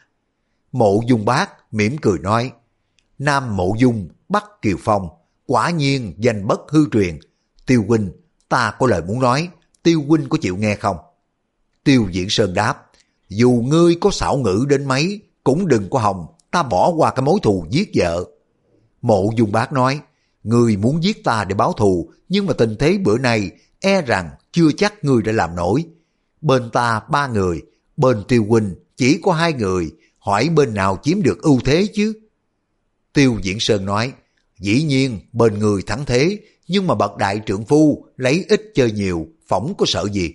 [0.71, 2.51] Mộ dung bác mỉm cười nói,
[3.19, 5.09] Nam Mộ Dung, Bắc Kiều Phong,
[5.47, 7.19] quả nhiên danh bất hư truyền.
[7.65, 8.11] Tiêu huynh,
[8.49, 9.49] ta có lời muốn nói,
[9.83, 10.97] Tiêu huynh có chịu nghe không?
[11.83, 12.91] Tiêu Diễn Sơn đáp,
[13.29, 17.25] dù ngươi có xảo ngữ đến mấy, cũng đừng có hòng ta bỏ qua cái
[17.25, 18.25] mối thù giết vợ.
[19.01, 19.99] Mộ Dung Bác nói,
[20.43, 24.29] người muốn giết ta để báo thù, nhưng mà tình thế bữa nay e rằng
[24.51, 25.85] chưa chắc người đã làm nổi.
[26.41, 27.61] Bên ta ba người,
[27.97, 32.13] bên Tiêu huynh chỉ có hai người, hỏi bên nào chiếm được ưu thế chứ?
[33.13, 34.13] Tiêu Diễn Sơn nói,
[34.59, 38.91] dĩ nhiên bên người thắng thế, nhưng mà bậc đại trưởng phu lấy ít chơi
[38.91, 40.33] nhiều, phỏng có sợ gì.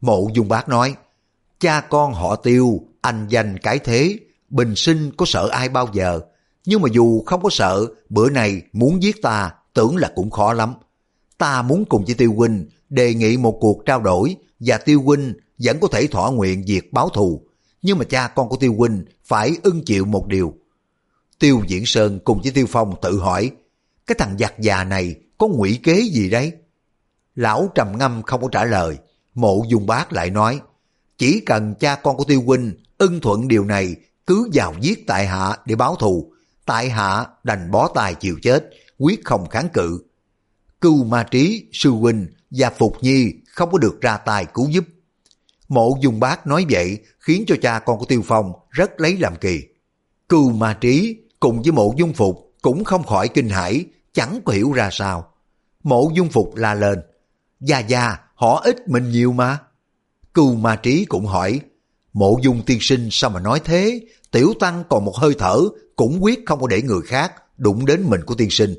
[0.00, 0.94] Mộ Dung Bác nói,
[1.60, 4.18] cha con họ Tiêu, anh danh cái thế,
[4.48, 6.20] bình sinh có sợ ai bao giờ,
[6.64, 10.52] nhưng mà dù không có sợ, bữa này muốn giết ta, tưởng là cũng khó
[10.52, 10.74] lắm.
[11.38, 15.34] Ta muốn cùng với Tiêu Huynh đề nghị một cuộc trao đổi và Tiêu Huynh
[15.58, 17.42] vẫn có thể thỏa nguyện việc báo thù.
[17.82, 20.54] Nhưng mà cha con của Tiêu Huynh phải ưng chịu một điều.
[21.38, 23.50] Tiêu Diễn Sơn cùng với Tiêu Phong tự hỏi,
[24.06, 26.52] cái thằng giặc già này có ngụy kế gì đấy?
[27.34, 28.98] Lão trầm ngâm không có trả lời,
[29.34, 30.60] mộ dung bác lại nói,
[31.18, 35.26] chỉ cần cha con của Tiêu Huynh ưng thuận điều này cứ vào giết tại
[35.26, 36.32] hạ để báo thù,
[36.66, 40.00] tại hạ đành bó tài chịu chết, quyết không kháng cự.
[40.80, 44.84] Cưu ma trí, sư huynh và Phục Nhi không có được ra tài cứu giúp.
[45.68, 49.36] Mộ dung bác nói vậy khiến cho cha con của Tiêu Phong rất lấy làm
[49.36, 49.60] kỳ.
[50.28, 54.52] Cưu ma trí cùng với mộ dung phục cũng không khỏi kinh hãi, chẳng có
[54.52, 55.32] hiểu ra sao.
[55.82, 56.98] Mộ dung phục la lên,
[57.60, 59.58] Gia Gia, họ ít mình nhiều mà.
[60.34, 61.60] Cưu ma trí cũng hỏi,
[62.16, 64.00] mộ dung tiên sinh sao mà nói thế,
[64.30, 65.60] tiểu tăng còn một hơi thở,
[65.96, 68.74] cũng quyết không có để người khác đụng đến mình của tiên sinh.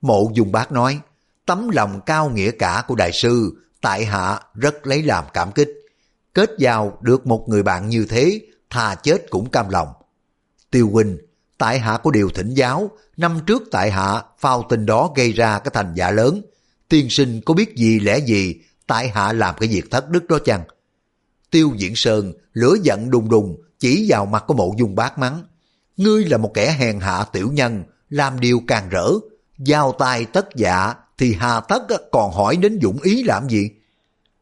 [0.00, 1.00] Mộ dung bác nói,
[1.44, 5.68] tấm lòng cao nghĩa cả của đại sư, tại hạ rất lấy làm cảm kích.
[6.34, 8.40] Kết giao được một người bạn như thế,
[8.70, 9.88] thà chết cũng cam lòng.
[10.70, 11.18] Tiêu huynh,
[11.58, 15.58] tại hạ có điều thỉnh giáo, năm trước tại hạ phao tình đó gây ra
[15.58, 16.42] cái thành giả lớn.
[16.88, 18.54] Tiên sinh có biết gì lẽ gì,
[18.86, 20.62] tại hạ làm cái việc thất đức đó chăng?
[21.50, 25.42] Tiêu Diễn Sơn lửa giận đùng đùng chỉ vào mặt của mộ dung bát mắng.
[25.96, 29.10] Ngươi là một kẻ hèn hạ tiểu nhân, làm điều càng rỡ.
[29.58, 31.82] Giao tay tất dạ thì hà tất
[32.12, 33.70] còn hỏi đến dũng ý làm gì?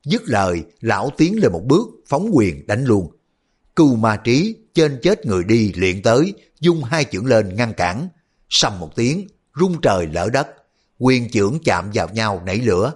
[0.04, 3.10] Dứt lời, lão tiến lên một bước, phóng quyền đánh luôn.
[3.76, 8.08] Cưu ma trí, trên chết người đi liền tới, dung hai chưởng lên ngăn cản.
[8.50, 9.28] Sầm một tiếng,
[9.60, 10.48] rung trời lỡ đất,
[10.98, 12.92] quyền chưởng chạm vào nhau nảy lửa.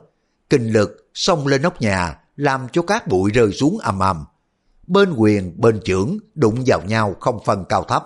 [0.50, 4.24] Kinh lực xông lên nóc nhà, làm cho các bụi rơi xuống ầm ầm.
[4.86, 8.04] Bên quyền, bên trưởng đụng vào nhau không phân cao thấp.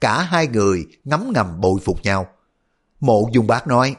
[0.00, 2.26] cả hai người ngấm ngầm bội phục nhau.
[3.00, 3.96] Mộ dung bác nói,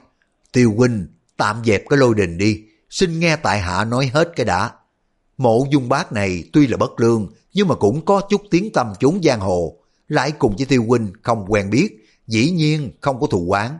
[0.52, 1.08] Tiêu huynh,
[1.38, 4.72] tạm dẹp cái lôi đình đi, xin nghe tại hạ nói hết cái đã.
[5.38, 8.94] Mộ dung bác này tuy là bất lương, nhưng mà cũng có chút tiếng tâm
[9.00, 9.78] chốn giang hồ,
[10.08, 13.78] lại cùng với tiêu huynh không quen biết, dĩ nhiên không có thù oán.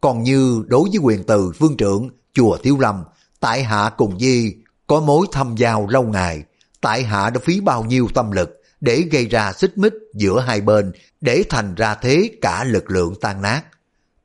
[0.00, 3.04] Còn như đối với quyền từ phương trưởng, chùa Tiêu Lâm,
[3.40, 6.44] tại hạ cùng Di có mối thâm giao lâu ngày,
[6.80, 10.60] tại hạ đã phí bao nhiêu tâm lực để gây ra xích mích giữa hai
[10.60, 13.62] bên để thành ra thế cả lực lượng tan nát.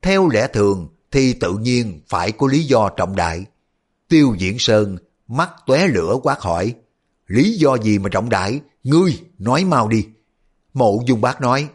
[0.02, 3.44] Theo lẽ thường thì tự nhiên phải có lý do trọng đại.
[4.08, 4.96] Tiêu Diễn Sơn
[5.28, 6.74] mắt tóe lửa quát hỏi,
[7.26, 10.06] lý do gì mà trọng đại, ngươi nói mau đi.
[10.72, 11.68] Mộ Dung Bác nói,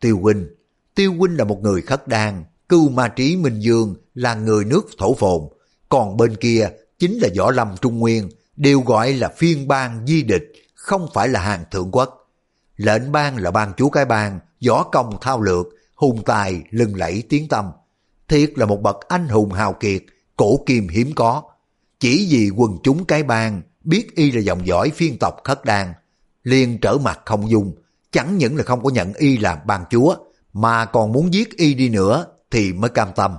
[0.00, 0.48] Tiêu Huynh,
[0.94, 4.86] Tiêu Huynh là một người khất đan, cưu ma trí Minh Dương là người nước
[4.98, 5.40] thổ phồn,
[5.88, 10.22] còn bên kia chính là Võ Lâm Trung Nguyên, đều gọi là phiên bang di
[10.22, 12.30] địch, không phải là hàng thượng quốc.
[12.76, 17.22] Lệnh bang là bang chúa cái bang, võ công thao lược, hùng tài, lừng lẫy
[17.28, 17.70] tiếng tâm.
[18.28, 20.02] Thiệt là một bậc anh hùng hào kiệt,
[20.36, 21.42] cổ kim hiếm có.
[22.00, 25.92] Chỉ vì quần chúng cái bang biết y là dòng dõi phiên tộc khất đan,
[26.42, 27.74] liền trở mặt không dung,
[28.10, 30.16] chẳng những là không có nhận y làm bang chúa,
[30.52, 33.34] mà còn muốn giết y đi nữa thì mới cam tâm.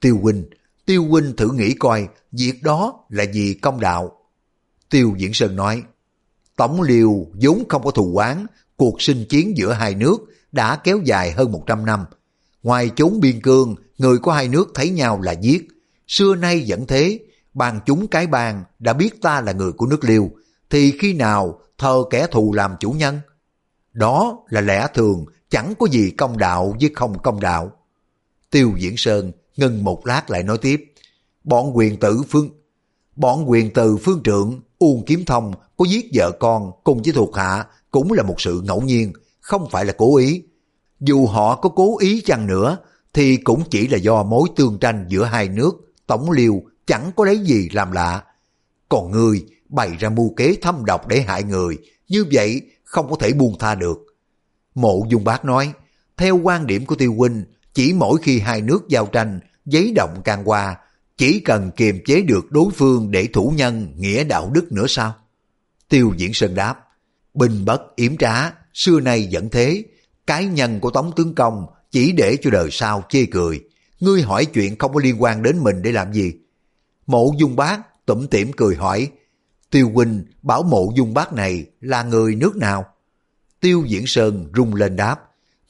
[0.00, 0.44] Tiêu huynh,
[0.90, 4.12] tiêu huynh thử nghĩ coi, việc đó là gì công đạo.
[4.88, 5.82] Tiêu Diễn Sơn nói,
[6.56, 10.18] Tổng liều vốn không có thù oán, cuộc sinh chiến giữa hai nước
[10.52, 12.04] đã kéo dài hơn 100 năm.
[12.62, 15.68] Ngoài chốn biên cương, người của hai nước thấy nhau là giết.
[16.08, 17.18] Xưa nay vẫn thế,
[17.54, 20.30] bàn chúng cái bàn đã biết ta là người của nước liêu,
[20.70, 23.20] thì khi nào thờ kẻ thù làm chủ nhân?
[23.92, 27.72] Đó là lẽ thường, chẳng có gì công đạo với không công đạo.
[28.50, 30.92] Tiêu Diễn Sơn ngừng một lát lại nói tiếp,
[31.44, 32.50] bọn quyền tử phương
[33.16, 37.36] bọn quyền từ phương trượng Uông Kiếm Thông có giết vợ con cùng với thuộc
[37.36, 40.42] hạ cũng là một sự ngẫu nhiên, không phải là cố ý.
[41.00, 42.76] Dù họ có cố ý chăng nữa,
[43.12, 45.72] thì cũng chỉ là do mối tương tranh giữa hai nước,
[46.06, 48.24] tổng liều chẳng có lấy gì làm lạ.
[48.88, 51.78] Còn người bày ra mưu kế thâm độc để hại người,
[52.08, 53.98] như vậy không có thể buông tha được.
[54.74, 55.72] Mộ Dung Bác nói,
[56.16, 57.44] theo quan điểm của Tiêu Huynh,
[57.74, 60.76] chỉ mỗi khi hai nước giao tranh, giấy động càng qua,
[61.16, 65.14] chỉ cần kiềm chế được đối phương để thủ nhân nghĩa đạo đức nữa sao?
[65.88, 66.74] Tiêu Diễn Sơn đáp,
[67.34, 69.84] bình bất yểm trá, xưa nay vẫn thế,
[70.26, 73.60] cái nhân của Tống Tướng Công chỉ để cho đời sau chê cười.
[74.00, 76.32] Ngươi hỏi chuyện không có liên quan đến mình để làm gì?
[77.06, 79.10] Mộ dung bác tủm tỉm cười hỏi,
[79.70, 82.84] Tiêu Huynh bảo mộ dung bác này là người nước nào?
[83.60, 85.16] Tiêu Diễn Sơn rung lên đáp,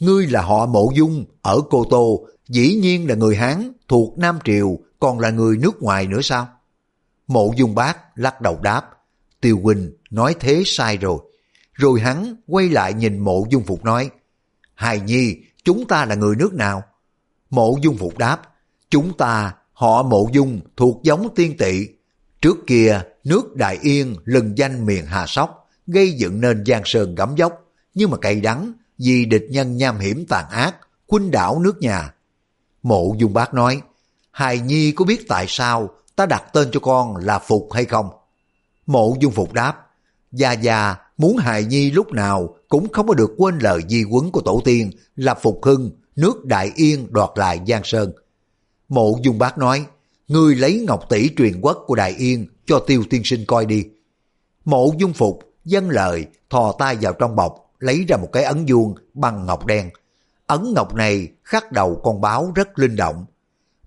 [0.00, 4.38] ngươi là họ mộ dung ở Cô Tô, dĩ nhiên là người Hán thuộc Nam
[4.44, 6.48] Triều còn là người nước ngoài nữa sao?
[7.26, 8.82] Mộ dung bác lắc đầu đáp,
[9.40, 11.18] Tiêu Huynh nói thế sai rồi.
[11.72, 14.10] Rồi hắn quay lại nhìn mộ dung phục nói,
[14.74, 16.82] Hài Nhi, chúng ta là người nước nào?
[17.50, 18.42] Mộ dung phục đáp,
[18.90, 21.88] chúng ta họ mộ dung thuộc giống tiên tỵ.
[22.42, 27.14] Trước kia, nước Đại Yên lừng danh miền Hà Sóc, gây dựng nên giang sơn
[27.14, 27.52] gấm dốc,
[27.94, 28.72] nhưng mà cay đắng
[29.04, 30.76] vì địch nhân nham hiểm tàn ác,
[31.06, 32.14] khuynh đảo nước nhà.
[32.82, 33.80] Mộ dung bác nói,
[34.30, 38.08] Hài Nhi có biết tại sao ta đặt tên cho con là Phục hay không?
[38.86, 39.86] Mộ dung Phục đáp,
[40.32, 44.30] Gia Gia muốn Hài Nhi lúc nào cũng không có được quên lời di quấn
[44.30, 48.12] của tổ tiên là Phục Hưng, nước Đại Yên đoạt lại Giang Sơn.
[48.88, 49.86] Mộ dung bác nói,
[50.28, 53.84] ngươi lấy ngọc tỷ truyền quốc của Đại Yên cho tiêu tiên sinh coi đi.
[54.64, 58.64] Mộ dung Phục dân lời thò tay vào trong bọc, lấy ra một cái ấn
[58.68, 59.90] vuông bằng ngọc đen.
[60.46, 63.26] Ấn ngọc này khắc đầu con báo rất linh động,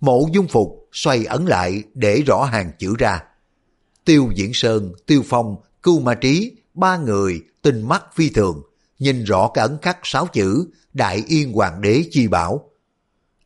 [0.03, 3.23] Mộ dung phục xoay ấn lại để rõ hàng chữ ra.
[4.05, 8.61] Tiêu Diễn Sơn, Tiêu Phong, Cưu Ma Trí, ba người tinh mắt phi thường,
[8.99, 12.69] nhìn rõ cái ấn khắc sáu chữ Đại Yên Hoàng đế chi bảo.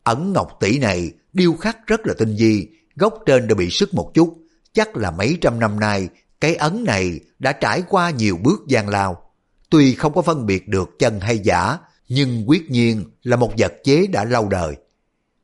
[0.04, 3.94] Ấn ngọc tỷ này điêu khắc rất là tinh vi, gốc trên đã bị sức
[3.94, 4.38] một chút,
[4.74, 6.10] chắc là mấy trăm năm nay
[6.42, 9.27] cái ấn này đã trải qua nhiều bước gian lao.
[9.70, 13.74] Tuy không có phân biệt được chân hay giả, nhưng quyết nhiên là một vật
[13.84, 14.76] chế đã lâu đời.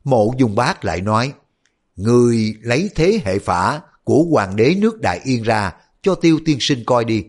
[0.04, 1.34] Mộ dung bác lại nói,
[1.96, 6.58] Người lấy thế hệ phả của hoàng đế nước Đại Yên ra cho tiêu tiên
[6.60, 7.26] sinh coi đi.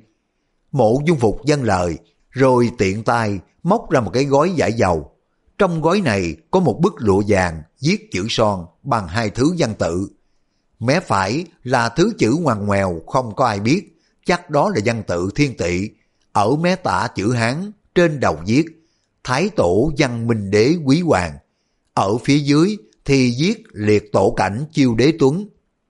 [0.73, 1.99] Mộ dung phục dân lời,
[2.31, 5.11] rồi tiện tay móc ra một cái gói giải dầu.
[5.59, 9.75] Trong gói này có một bức lụa vàng viết chữ son bằng hai thứ văn
[9.79, 10.09] tự.
[10.79, 15.03] Mé phải là thứ chữ ngoằn ngoèo không có ai biết, chắc đó là văn
[15.07, 15.89] tự thiên tị.
[16.35, 18.65] Ở mé tả chữ Hán, trên đầu viết
[19.25, 21.33] Thái tổ văn minh đế quý hoàng.
[21.93, 25.49] Ở phía dưới thì viết liệt tổ cảnh chiêu đế tuấn.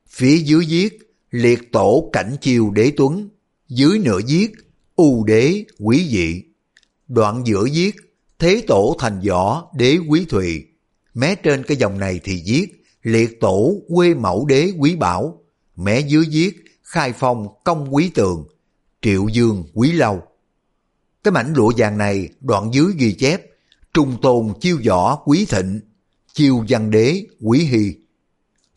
[0.08, 0.98] Phía dưới viết
[1.30, 3.28] liệt tổ cảnh chiêu đế tuấn.
[3.68, 4.52] Dưới nửa viết
[4.96, 6.42] u đế quý dị.
[7.08, 7.96] Đoạn giữa viết
[8.38, 10.64] thế tổ thành võ đế quý thùy.
[11.14, 12.66] Mé trên cái dòng này thì viết
[13.02, 15.42] liệt tổ quê mẫu đế quý bảo.
[15.76, 18.48] Mé dưới viết khai phong công quý tường,
[19.02, 20.22] triệu dương quý lâu.
[21.24, 23.42] Cái mảnh lụa vàng này đoạn dưới ghi chép
[23.94, 25.80] trung tôn chiêu võ quý thịnh,
[26.32, 27.94] chiêu văn đế quý hy.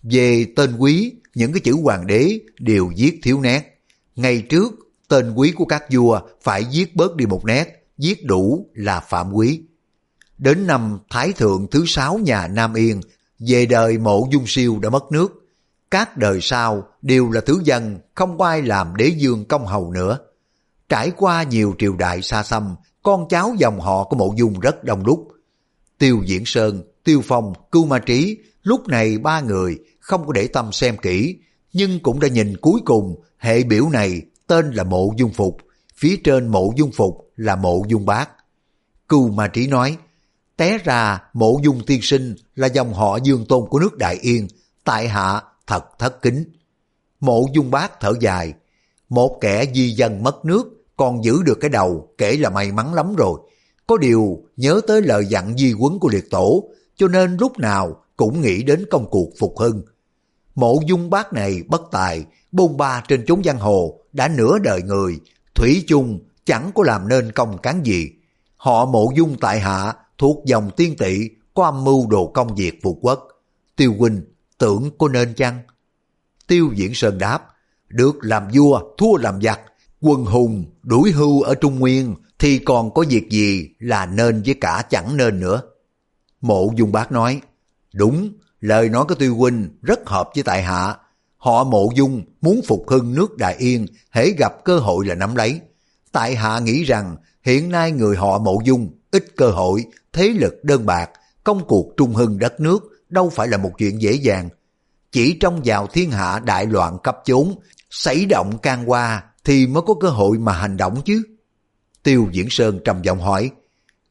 [0.04, 3.82] Về tên quý, những cái chữ hoàng đế đều viết thiếu nét.
[4.16, 4.74] Ngày trước,
[5.08, 9.34] tên quý của các vua phải viết bớt đi một nét, viết đủ là phạm
[9.34, 9.62] quý.
[10.38, 13.02] Đến năm Thái Thượng thứ sáu nhà Nam Yên,
[13.40, 15.34] về đời mộ dung siêu đã mất nước.
[15.92, 19.92] Các đời sau đều là thứ dân, không có ai làm đế dương công hầu
[19.92, 20.20] nữa.
[20.90, 24.84] Trải qua nhiều triều đại xa xăm, con cháu dòng họ của mộ dung rất
[24.84, 25.28] đông đúc.
[25.98, 30.48] Tiêu Diễn Sơn, Tiêu Phong, Cưu Ma Trí, lúc này ba người không có để
[30.48, 31.36] tâm xem kỹ,
[31.74, 35.58] nhưng cũng đã nhìn cuối cùng hệ biểu này tên là Mộ Dung Phục,
[35.96, 38.30] phía trên Mộ Dung Phục là Mộ Dung Bác.
[39.10, 39.98] Cưu Ma Trí nói,
[40.58, 44.48] té ra Mộ Dung Tiên Sinh là dòng họ dương tôn của nước Đại Yên,
[44.84, 46.44] tại hạ thật thất kính.
[47.20, 48.54] Mộ Dung Bác thở dài,
[49.10, 52.94] một kẻ di dân mất nước còn giữ được cái đầu kể là may mắn
[52.94, 53.40] lắm rồi.
[53.88, 58.04] Có điều nhớ tới lời dặn di quấn của liệt tổ, cho nên lúc nào
[58.18, 59.82] cũng nghĩ đến công cuộc phục hưng.
[60.56, 64.82] Mộ dung bác này bất tài, bôn ba trên chốn giang hồ, đã nửa đời
[64.82, 65.20] người,
[65.56, 68.10] thủy chung chẳng có làm nên công cán gì.
[68.56, 72.80] Họ mộ dung tại hạ thuộc dòng tiên tỵ có âm mưu đồ công việc
[72.84, 73.28] phục quốc.
[73.76, 74.22] Tiêu huynh
[74.58, 75.60] tưởng có nên chăng?
[76.48, 77.40] Tiêu diễn sơn đáp,
[77.90, 79.60] được làm vua, thua làm giặc,
[80.02, 84.56] Quân hùng đuổi hưu ở Trung Nguyên thì còn có việc gì là nên với
[84.62, 85.62] cả chẳng nên nữa.
[86.42, 87.42] Mộ Dung Bác nói,
[87.94, 90.96] đúng, lời nói của Tiêu Huynh rất hợp với tại hạ.
[91.38, 95.36] Họ Mộ Dung muốn phục hưng nước Đại Yên, hễ gặp cơ hội là nắm
[95.36, 95.60] lấy.
[96.12, 100.64] Tại hạ nghĩ rằng hiện nay người họ Mộ Dung ít cơ hội, thế lực
[100.64, 101.10] đơn bạc,
[101.44, 104.50] công cuộc trung hưng đất nước đâu phải là một chuyện dễ dàng.
[105.12, 107.56] Chỉ trong vào thiên hạ đại loạn cấp chốn,
[107.90, 111.24] xảy động can qua thì mới có cơ hội mà hành động chứ.
[112.04, 113.52] Tiêu Diễn Sơn trầm giọng hỏi,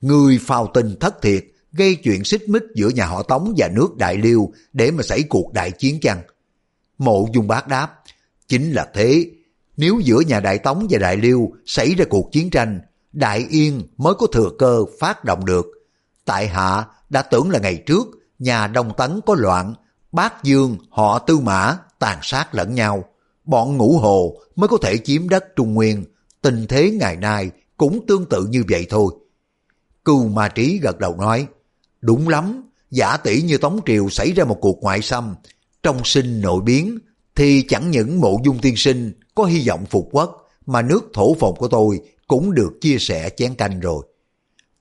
[0.01, 3.97] người phào tình thất thiệt, gây chuyện xích mích giữa nhà họ Tống và nước
[3.97, 6.23] Đại Liêu để mà xảy cuộc đại chiến chăng?
[6.99, 8.03] Mộ Dung Bác đáp,
[8.49, 9.31] chính là thế.
[9.77, 12.81] Nếu giữa nhà Đại Tống và Đại Liêu xảy ra cuộc chiến tranh,
[13.13, 15.67] Đại Yên mới có thừa cơ phát động được.
[16.25, 18.07] Tại hạ đã tưởng là ngày trước
[18.39, 19.75] nhà Đông Tấn có loạn,
[20.13, 23.05] bác Dương họ Tư Mã tàn sát lẫn nhau
[23.47, 26.05] bọn ngũ hồ mới có thể chiếm đất Trung Nguyên,
[26.43, 29.15] tình thế ngày nay cũng tương tự như vậy thôi.
[30.05, 31.47] Cưu Ma Trí gật đầu nói,
[32.01, 35.35] đúng lắm, giả tỷ như Tống Triều xảy ra một cuộc ngoại xâm,
[35.83, 36.99] trong sinh nội biến,
[37.35, 41.35] thì chẳng những mộ dung tiên sinh có hy vọng phục quốc, mà nước thổ
[41.35, 44.07] phồn của tôi cũng được chia sẻ chén canh rồi.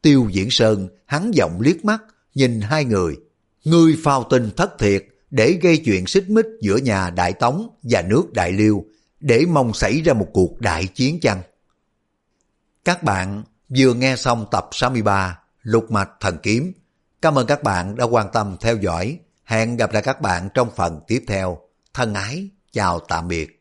[0.01, 2.01] Tiêu Diễn Sơn hắn giọng liếc mắt,
[2.35, 3.15] nhìn hai người.
[3.65, 8.01] Ngươi phao tình thất thiệt, để gây chuyện xích mích giữa nhà Đại Tống và
[8.01, 8.85] nước Đại Liêu
[9.19, 11.41] để mong xảy ra một cuộc đại chiến chăng?
[12.85, 13.43] Các bạn
[13.77, 16.73] vừa nghe xong tập 63 Lục Mạch Thần Kiếm.
[17.21, 19.19] Cảm ơn các bạn đã quan tâm theo dõi.
[19.43, 21.57] Hẹn gặp lại các bạn trong phần tiếp theo.
[21.93, 23.54] Thân ái, chào tạm biệt.